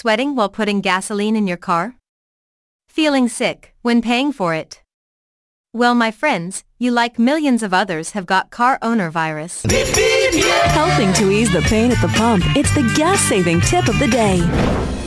Sweating 0.00 0.34
while 0.34 0.48
putting 0.48 0.80
gasoline 0.80 1.36
in 1.36 1.46
your 1.46 1.58
car? 1.58 1.94
Feeling 2.88 3.28
sick 3.28 3.74
when 3.82 4.00
paying 4.00 4.32
for 4.32 4.54
it? 4.54 4.80
Well, 5.74 5.94
my 5.94 6.10
friends, 6.10 6.64
you 6.78 6.90
like 6.90 7.18
millions 7.18 7.62
of 7.62 7.74
others 7.74 8.12
have 8.12 8.24
got 8.24 8.50
car 8.50 8.78
owner 8.80 9.10
virus. 9.10 9.62
Helping 10.72 11.12
to 11.12 11.30
ease 11.30 11.52
the 11.52 11.60
pain 11.68 11.92
at 11.92 12.00
the 12.00 12.08
pump, 12.16 12.44
it's 12.56 12.74
the 12.74 12.90
gas-saving 12.96 13.60
tip 13.60 13.88
of 13.88 13.98
the 13.98 14.08
day. 14.08 14.38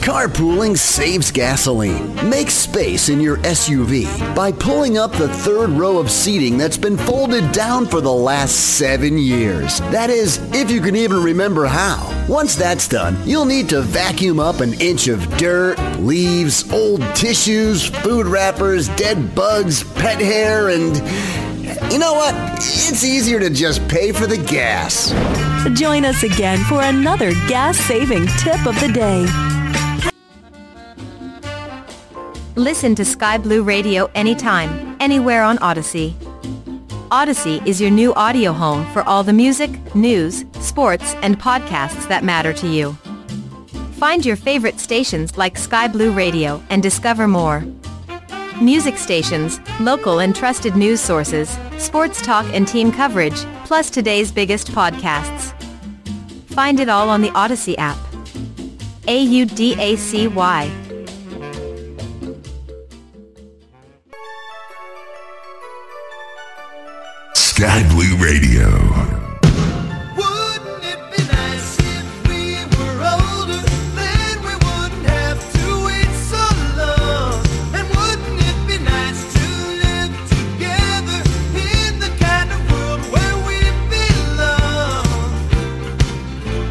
Carpooling 0.03 0.77
saves 0.77 1.31
gasoline. 1.31 2.13
Make 2.29 2.51
space 2.51 3.07
in 3.07 3.21
your 3.21 3.37
SUV 3.37 4.35
by 4.35 4.51
pulling 4.51 4.97
up 4.97 5.13
the 5.13 5.29
third 5.29 5.69
row 5.69 5.97
of 5.97 6.11
seating 6.11 6.57
that's 6.57 6.75
been 6.75 6.97
folded 6.97 7.53
down 7.53 7.85
for 7.85 8.01
the 8.01 8.11
last 8.11 8.77
seven 8.77 9.17
years. 9.17 9.79
That 9.91 10.09
is, 10.09 10.39
if 10.53 10.69
you 10.69 10.81
can 10.81 10.97
even 10.97 11.23
remember 11.23 11.67
how. 11.67 12.25
Once 12.27 12.53
that's 12.53 12.85
done, 12.85 13.17
you'll 13.23 13.45
need 13.45 13.69
to 13.69 13.81
vacuum 13.81 14.41
up 14.41 14.59
an 14.59 14.73
inch 14.81 15.07
of 15.07 15.25
dirt, 15.37 15.79
leaves, 15.99 16.69
old 16.73 16.99
tissues, 17.15 17.85
food 17.85 18.27
wrappers, 18.27 18.89
dead 18.97 19.33
bugs, 19.33 19.85
pet 19.93 20.19
hair, 20.19 20.67
and 20.67 20.97
you 21.89 21.97
know 21.97 22.11
what? 22.11 22.35
It's 22.57 23.05
easier 23.05 23.39
to 23.39 23.49
just 23.49 23.87
pay 23.87 24.11
for 24.11 24.27
the 24.27 24.37
gas. 24.37 25.11
Join 25.79 26.03
us 26.03 26.23
again 26.23 26.57
for 26.65 26.81
another 26.81 27.31
gas-saving 27.47 28.27
tip 28.39 28.65
of 28.65 28.77
the 28.81 28.91
day. 28.93 29.52
Listen 32.55 32.93
to 32.93 33.03
Sky 33.03 33.39
Blue 33.39 33.63
Radio 33.63 34.11
anytime, 34.13 34.95
anywhere 34.99 35.41
on 35.41 35.57
Audacy. 35.57 36.13
Audacy 37.09 37.65
is 37.65 37.81
your 37.81 37.89
new 37.89 38.13
audio 38.13 38.53
home 38.53 38.85
for 38.93 39.01
all 39.09 39.23
the 39.23 39.33
music, 39.33 39.71
news, 39.95 40.45
sports, 40.59 41.15
and 41.23 41.39
podcasts 41.39 42.07
that 42.09 42.23
matter 42.23 42.53
to 42.53 42.67
you. 42.67 42.93
Find 43.93 44.23
your 44.23 44.35
favorite 44.35 44.79
stations 44.79 45.35
like 45.35 45.57
Sky 45.57 45.87
Blue 45.87 46.11
Radio 46.11 46.61
and 46.69 46.83
discover 46.83 47.27
more. 47.27 47.65
Music 48.61 48.99
stations, 48.99 49.59
local 49.79 50.19
and 50.19 50.35
trusted 50.35 50.75
news 50.75 51.01
sources, 51.01 51.57
sports 51.79 52.21
talk 52.21 52.45
and 52.53 52.67
team 52.67 52.91
coverage, 52.91 53.45
plus 53.65 53.89
today's 53.89 54.31
biggest 54.31 54.67
podcasts. 54.71 55.59
Find 56.49 56.79
it 56.79 56.87
all 56.87 57.09
on 57.09 57.23
the 57.23 57.29
Audacy 57.29 57.73
app. 57.79 57.97
A-U-D-A-C-Y. 59.07 60.82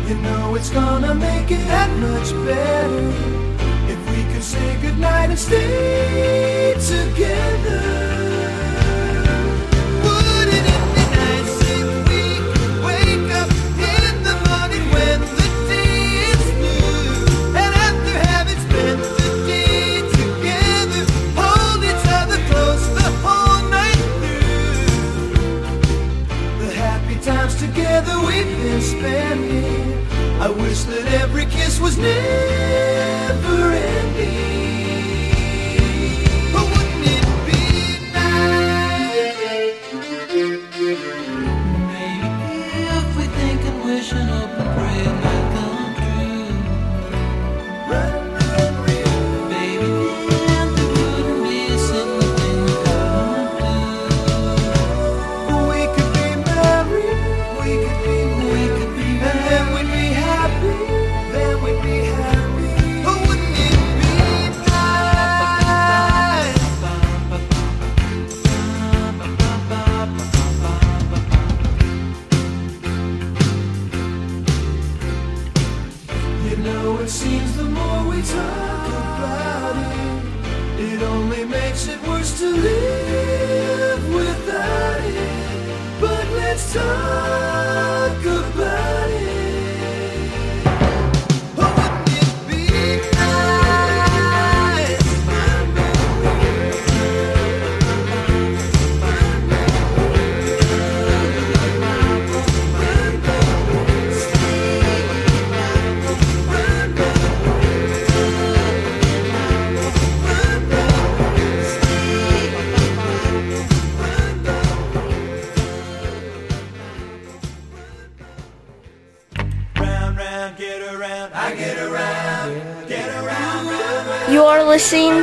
You 0.08 0.18
know 0.18 0.54
it's 0.56 0.68
gonna 0.68 1.14
make 1.14 1.50
it 1.50 1.88
much 2.00 2.32
better 2.44 3.08
if 3.88 4.00
we 4.10 4.30
could 4.30 4.42
say 4.42 4.76
goodnight 4.82 5.30
and 5.30 5.38
stay 5.38 6.74
together. 6.74 8.01
Was 31.92 31.98
never 31.98 32.61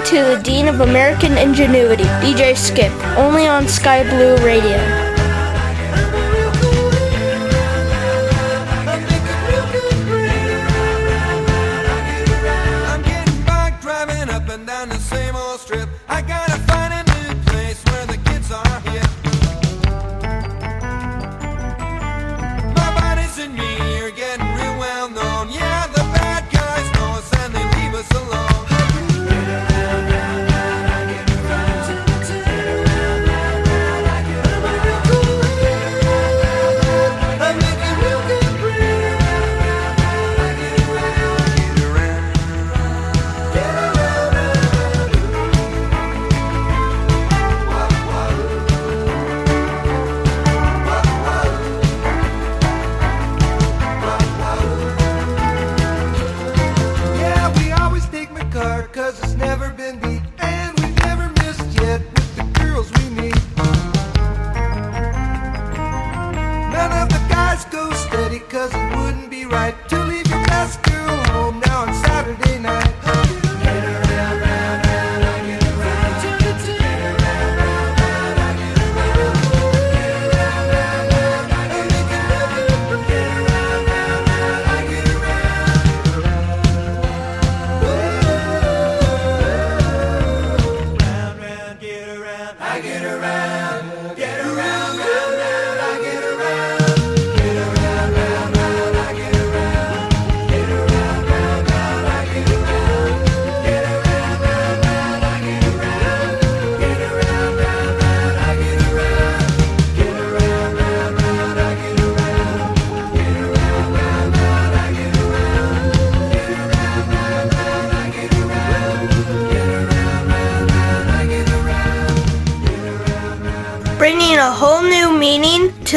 to 0.10 0.16
the 0.16 0.42
Dean 0.44 0.68
of 0.68 0.82
American 0.82 1.38
Ingenuity, 1.38 2.04
DJ 2.24 2.58
Skip, 2.58 2.92
only 3.16 3.46
on 3.46 3.68
Sky 3.68 4.02
Blue 4.02 4.36
Radio. 4.44 5.09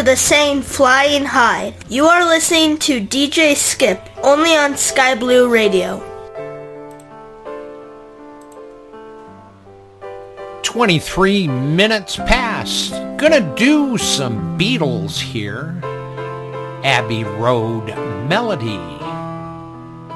The 0.03 0.17
saying 0.17 0.63
flying 0.63 1.25
high. 1.25 1.75
You 1.89 2.07
are 2.07 2.25
listening 2.25 2.79
to 2.79 3.01
DJ 3.01 3.55
Skip, 3.55 4.01
only 4.25 4.57
on 4.57 4.77
Sky 4.77 5.15
Blue 5.15 5.49
Radio. 5.49 6.03
23 10.63 11.47
minutes 11.47 12.17
past. 12.17 12.93
Gonna 13.19 13.55
do 13.55 13.97
some 13.97 14.59
Beatles 14.59 15.21
here. 15.21 15.79
Abbey 16.83 17.23
Road 17.23 17.87
Melody. 18.29 18.81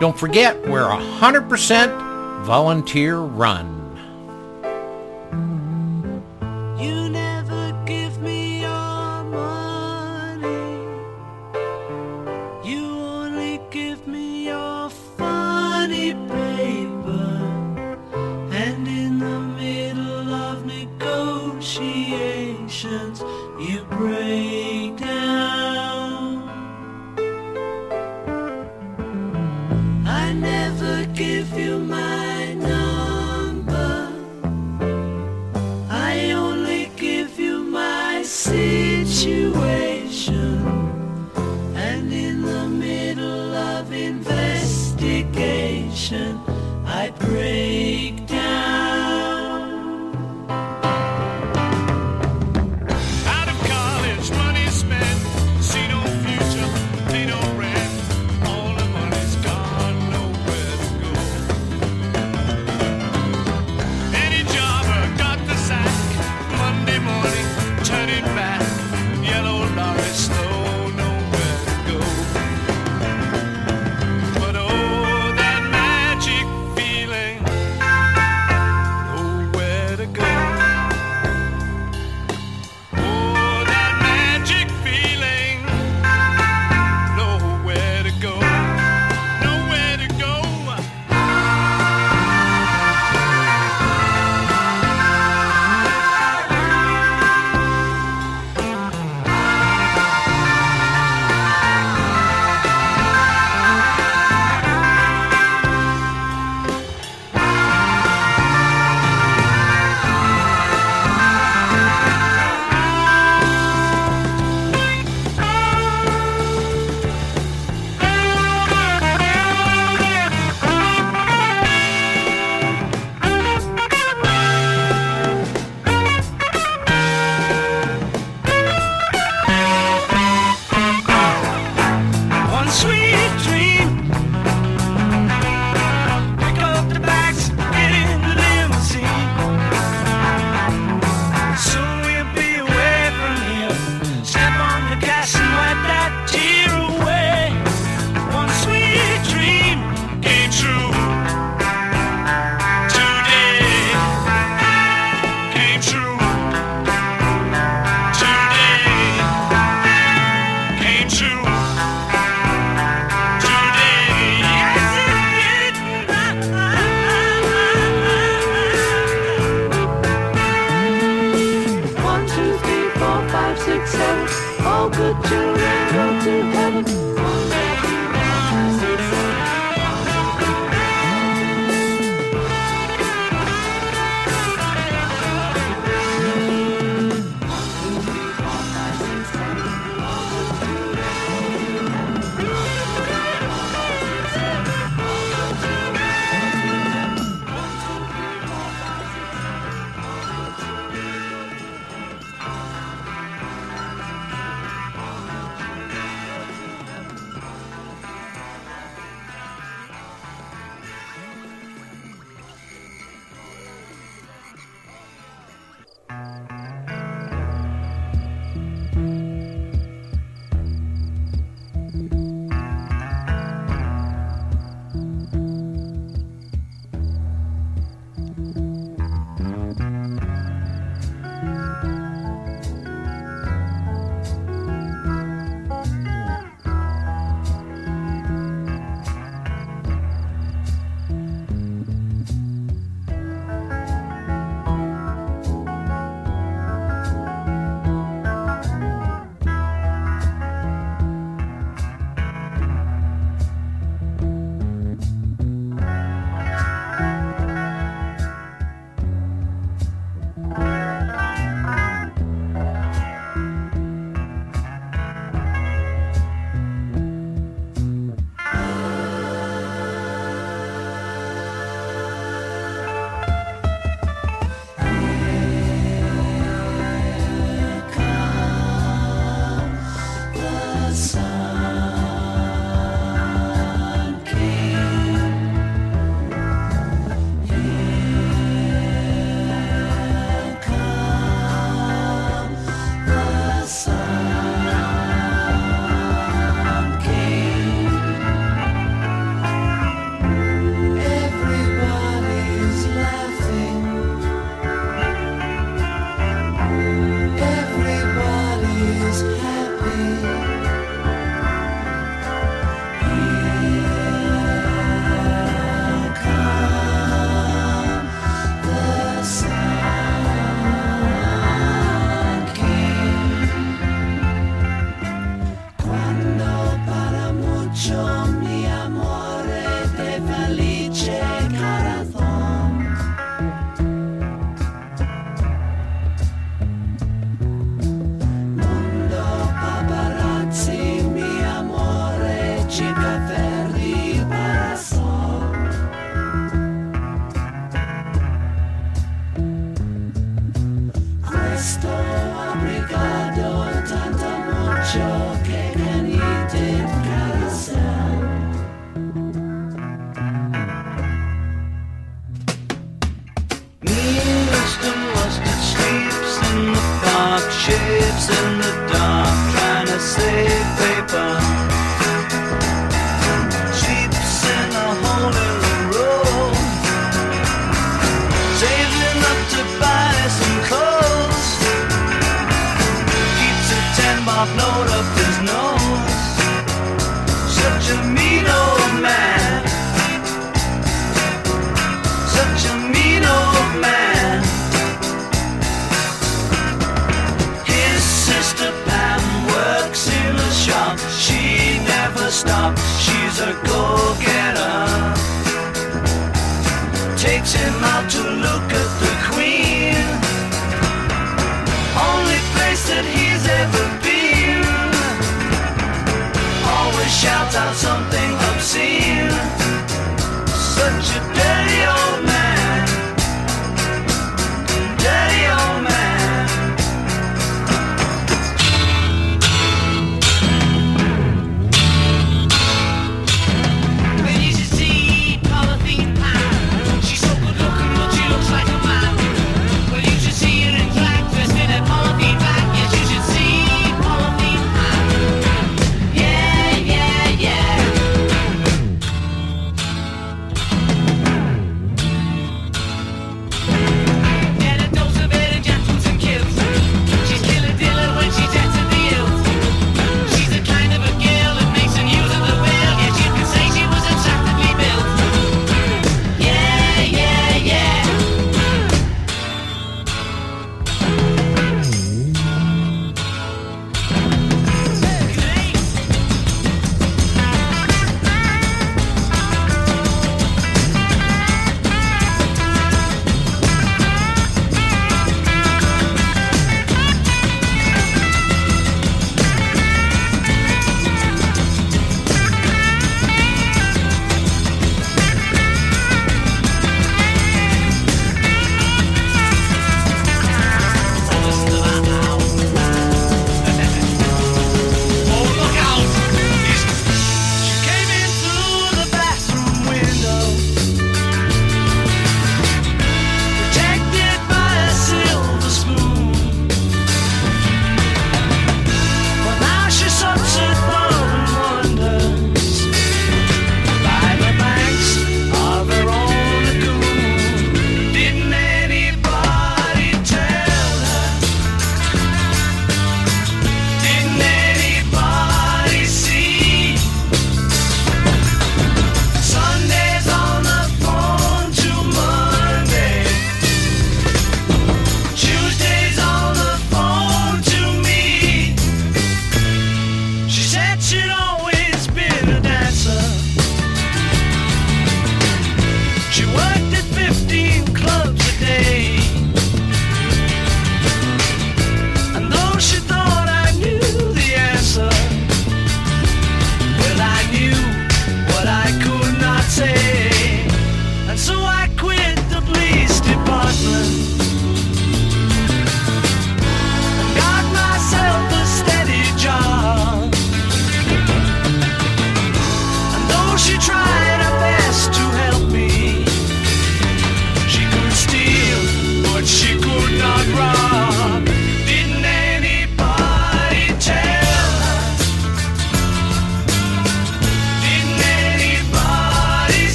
Don't 0.00 0.18
forget, 0.18 0.60
we're 0.66 0.88
a 0.88 0.96
100% 0.96 2.44
volunteer 2.44 3.18
run. 3.18 3.83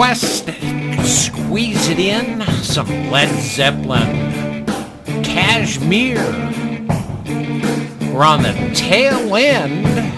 request, 0.00 0.46
squeeze 1.04 1.90
it 1.90 1.98
in, 1.98 2.40
some 2.62 2.88
Led 3.10 3.28
Zeppelin, 3.42 4.64
Kashmir. 5.22 6.16
We're 8.10 8.24
on 8.24 8.42
the 8.42 8.72
tail 8.74 9.36
end 9.36 10.09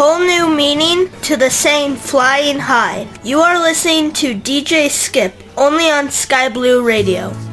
whole 0.00 0.20
new 0.20 0.48
meaning 0.48 1.10
to 1.22 1.36
the 1.36 1.50
saying 1.50 1.96
flying 1.96 2.56
high. 2.56 3.04
You 3.24 3.40
are 3.40 3.60
listening 3.60 4.12
to 4.12 4.32
DJ 4.32 4.88
Skip 4.88 5.34
only 5.56 5.90
on 5.90 6.08
Sky 6.08 6.48
Blue 6.48 6.86
Radio. 6.86 7.47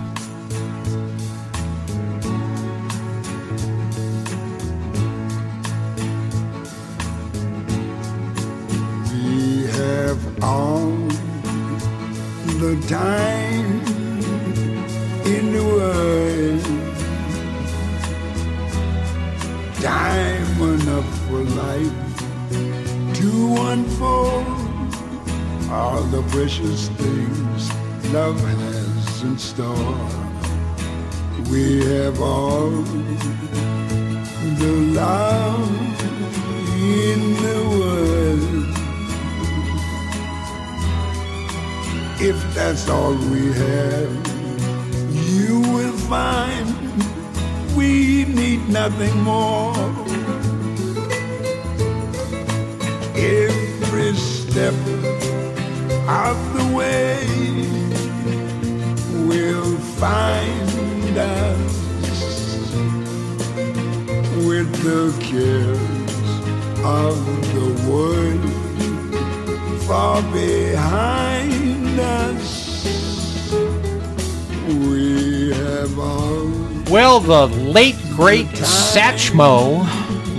Satchmo, 79.35 79.83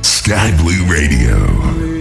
Sky 0.02 0.58
Blue 0.58 0.84
Radio. 0.92 2.01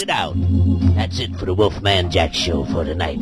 It 0.00 0.10
out. 0.10 0.34
That's 0.94 1.18
it 1.18 1.34
for 1.36 1.46
the 1.46 1.54
Wolfman 1.54 2.10
Jack 2.10 2.32
show 2.32 2.64
for 2.66 2.84
tonight. 2.84 3.18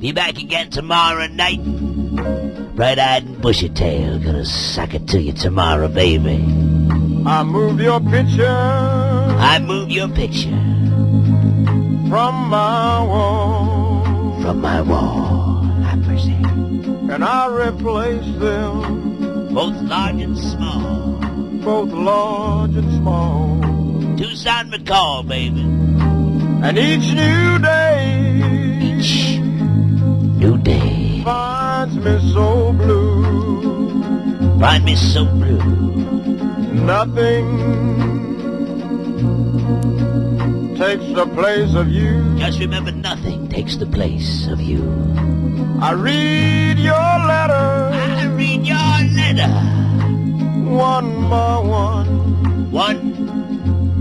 Be 0.00 0.10
back 0.10 0.36
again 0.38 0.68
tomorrow 0.70 1.28
night. 1.28 1.62
Bright-eyed 2.74 3.22
and 3.24 3.40
bushy-tailed, 3.40 4.24
gonna 4.24 4.44
suck 4.44 4.94
it 4.94 5.06
to 5.08 5.20
you 5.22 5.32
tomorrow, 5.32 5.86
baby. 5.86 6.42
I 7.24 7.44
move 7.44 7.80
your 7.80 8.00
picture 8.00 8.46
I 8.48 9.60
move 9.60 9.90
your 9.90 10.08
picture 10.08 10.48
from 12.08 12.48
my 12.48 13.00
wall, 13.04 14.02
from 14.42 14.60
my 14.60 14.80
wall. 14.82 15.62
I 15.84 16.00
present. 16.04 16.46
and 17.12 17.22
I 17.24 17.46
replace 17.68 18.26
them, 18.38 19.54
Both 19.54 19.76
large 19.82 20.20
and 20.20 20.36
small. 20.36 21.20
both 21.62 21.90
large 21.92 22.74
and 22.74 22.90
small. 22.96 23.37
Toussaint 24.18 24.70
McCall, 24.70 25.26
baby. 25.26 25.60
And 26.66 26.76
each 26.76 27.12
new 27.14 27.58
day, 27.60 28.40
Each 28.82 29.38
new 29.38 30.58
day 30.58 31.22
finds 31.24 31.94
me 31.96 32.18
so 32.32 32.72
blue. 32.72 34.58
find 34.58 34.84
me 34.84 34.96
so 34.96 35.24
blue. 35.24 35.62
Nothing 36.84 37.46
takes 40.76 41.06
the 41.14 41.26
place 41.34 41.74
of 41.74 41.88
you. 41.88 42.36
Just 42.38 42.58
remember 42.58 42.90
nothing 42.90 43.48
takes 43.48 43.76
the 43.76 43.86
place 43.86 44.48
of 44.48 44.60
you. 44.60 44.82
I 45.80 45.92
read 45.92 46.78
your 46.78 47.08
letter 47.30 47.90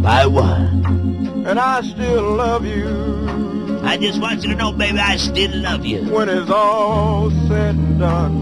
By 0.08 0.26
one. 0.26 1.44
and 1.46 1.60
I 1.60 1.82
still 1.82 2.32
love 2.36 2.66
you. 2.66 3.80
I 3.84 3.98
just 3.98 4.22
want 4.22 4.42
you 4.44 4.50
to 4.52 4.56
know, 4.56 4.72
baby, 4.72 5.00
I 5.00 5.18
still 5.18 5.52
love 5.58 5.86
you. 5.86 6.02
When 6.06 6.30
it's 6.30 6.50
all 6.50 7.30
said 7.50 7.76
and 7.76 8.00
done, 8.00 8.36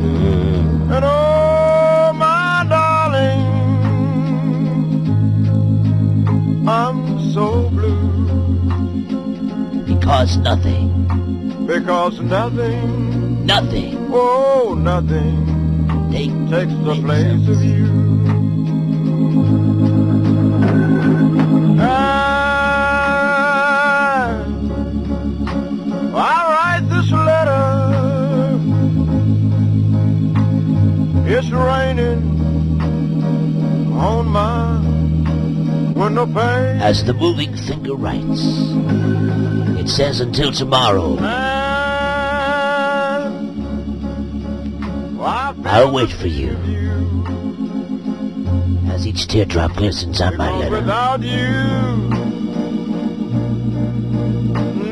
Mm. 0.00 0.94
and 0.96 1.04
oh 1.04 2.12
my 2.16 2.66
darling, 2.68 3.46
I'm 6.68 6.98
so 7.34 7.68
blue 7.70 8.08
Because 9.94 10.36
nothing, 10.38 10.88
because 11.66 12.18
nothing, 12.20 13.46
nothing 13.46 14.08
oh 14.12 14.74
nothing 14.76 15.46
take, 16.10 16.32
takes 16.50 16.74
the 16.84 16.94
place 17.04 17.46
of 17.48 17.62
you. 17.62 18.09
As 36.90 37.04
the 37.04 37.14
moving 37.14 37.54
finger 37.56 37.94
writes. 37.94 38.42
It 39.80 39.88
says 39.88 40.18
until 40.18 40.50
tomorrow. 40.50 41.16
I'll 45.64 45.92
wait 45.92 46.10
for 46.10 46.26
you 46.26 46.89
each 49.10 49.26
teardrop 49.26 49.72
glistens 49.72 50.20
on 50.20 50.36
my 50.36 50.56
letter. 50.56 50.70
without 50.70 51.20
you, 51.20 51.42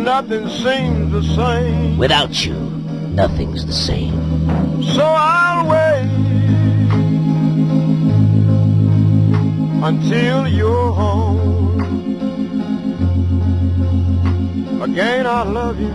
nothing 0.02 0.48
seems 0.48 1.12
the 1.12 1.22
same. 1.36 1.96
Without 1.96 2.44
you, 2.44 2.54
nothing's 3.22 3.64
the 3.64 3.72
same. 3.72 4.12
So 4.82 5.04
I'll 5.04 5.68
wait 5.70 6.10
until 9.84 10.48
you're 10.48 10.92
home. 10.92 11.78
Again, 14.82 15.28
I 15.28 15.44
love 15.44 15.78
you, 15.78 15.94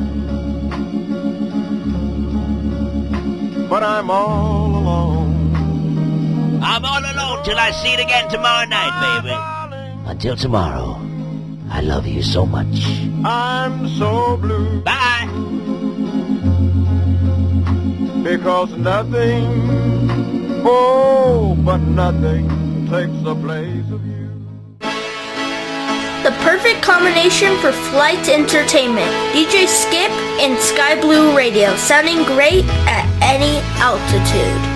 but 3.68 3.84
I'm 3.84 4.10
all. 4.10 4.63
I'm 6.66 6.86
all 6.86 7.04
alone 7.04 7.44
till 7.44 7.60
I 7.60 7.72
see 7.72 7.92
it 7.94 8.00
again 8.00 8.30
tomorrow 8.30 8.66
night, 8.66 9.22
baby. 9.22 10.10
Until 10.10 10.38
tomorrow, 10.38 10.98
I 11.70 11.82
love 11.82 12.08
you 12.08 12.24
so 12.24 12.46
much. 12.46 12.86
I'm 13.26 13.90
so 13.90 14.38
blue 14.38 14.82
Bye. 14.82 15.28
because 18.24 18.72
nothing, 18.78 19.44
oh, 20.66 21.58
but 21.66 21.82
nothing 21.82 22.48
takes 22.90 23.22
the 23.24 23.36
place 23.36 23.92
of 23.92 24.06
you. 24.06 24.30
The 26.24 26.32
perfect 26.48 26.82
combination 26.82 27.58
for 27.58 27.74
flight 27.92 28.30
entertainment. 28.30 29.12
DJ 29.36 29.68
Skip 29.68 30.12
and 30.40 30.58
Sky 30.60 31.00
Blue 31.02 31.36
Radio, 31.36 31.76
sounding 31.76 32.24
great 32.24 32.64
at 32.88 33.06
any 33.22 33.60
altitude. 33.82 34.73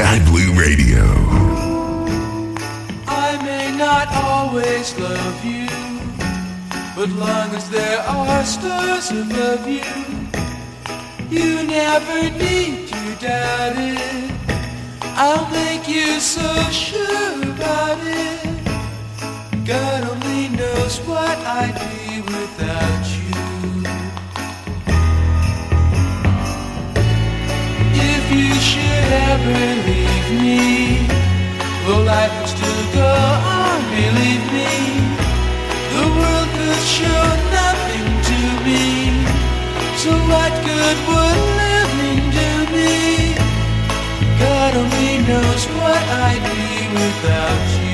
Sky 0.00 0.18
Blue 0.24 0.52
Radio. 0.58 1.04
I 3.06 3.38
may 3.44 3.70
not 3.76 4.08
always 4.14 4.98
love 4.98 5.44
you, 5.44 5.68
but 6.96 7.10
long 7.10 7.54
as 7.54 7.68
there 7.68 8.00
are 8.00 8.42
stars 8.46 9.10
above 9.10 9.68
you, 9.68 9.92
you 11.28 11.62
never 11.64 12.30
need 12.30 12.88
to 12.88 13.02
doubt 13.20 13.76
it. 13.76 14.32
I'll 15.02 15.46
make 15.50 15.86
you 15.86 16.18
so 16.18 16.48
sure 16.70 17.42
about 17.52 17.98
it. 18.00 19.66
God 19.66 20.00
only 20.12 20.48
knows 20.48 20.96
what 21.00 21.36
I'd 21.60 21.76
be 21.76 22.22
without 22.22 23.04
you. 23.18 23.29
You 28.30 28.54
should 28.54 29.06
ever 29.30 29.60
leave 29.88 30.28
me, 30.42 31.06
well, 31.86 32.02
life 32.04 32.32
would 32.38 32.48
still 32.48 32.84
go 32.94 33.12
on, 33.58 33.78
believe 33.90 34.44
me. 34.54 34.74
The 35.94 36.06
world 36.18 36.48
could 36.56 36.84
show 36.98 37.24
nothing 37.58 38.06
to 38.30 38.40
me. 38.66 38.86
So 40.02 40.10
what 40.30 40.52
good 40.64 40.98
would 41.10 41.40
living 41.62 42.22
do 42.38 42.50
me? 42.76 43.34
God 44.38 44.72
only 44.82 45.14
knows 45.28 45.62
what 45.78 46.02
I'd 46.28 46.44
be 46.54 46.88
without 46.94 47.84
you. 47.84 47.89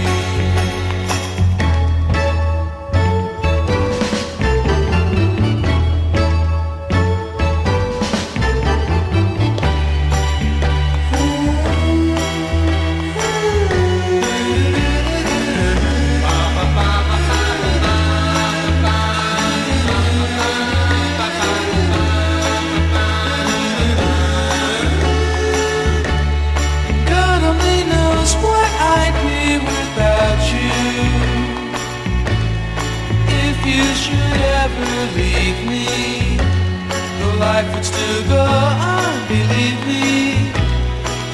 Life 37.57 37.75
would 37.75 37.85
still 37.87 38.23
go 38.29 38.45
on, 38.45 39.29
believe 39.29 39.81
me. 39.89 40.53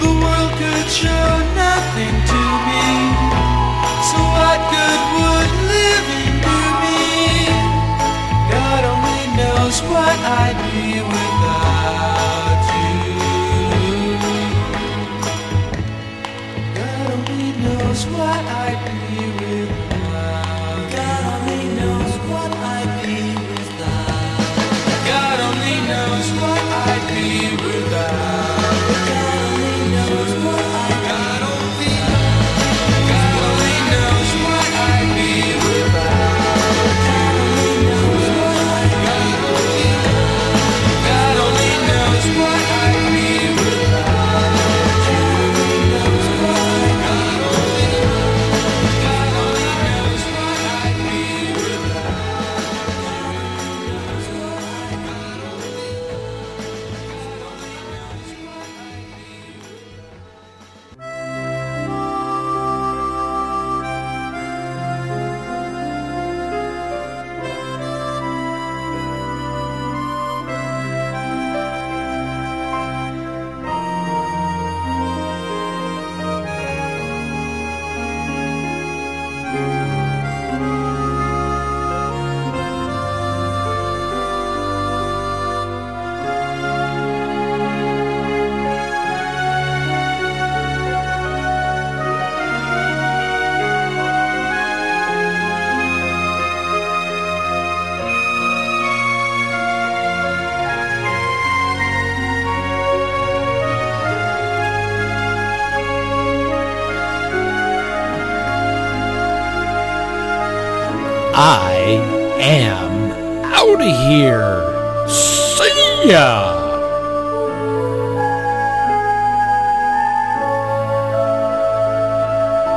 The 0.02 0.10
world 0.22 0.52
could 0.60 0.88
show 1.02 1.28
nothing 1.64 2.14
to 2.30 2.42
me. 2.68 2.86
So 4.08 4.18
what 4.36 4.58
good 4.74 5.02
would 5.18 5.52
living 5.74 6.34
do 6.46 6.60
me? 6.82 7.02
God 8.54 8.82
only 8.92 9.24
knows 9.38 9.76
what 9.90 10.16
I'd 10.42 10.61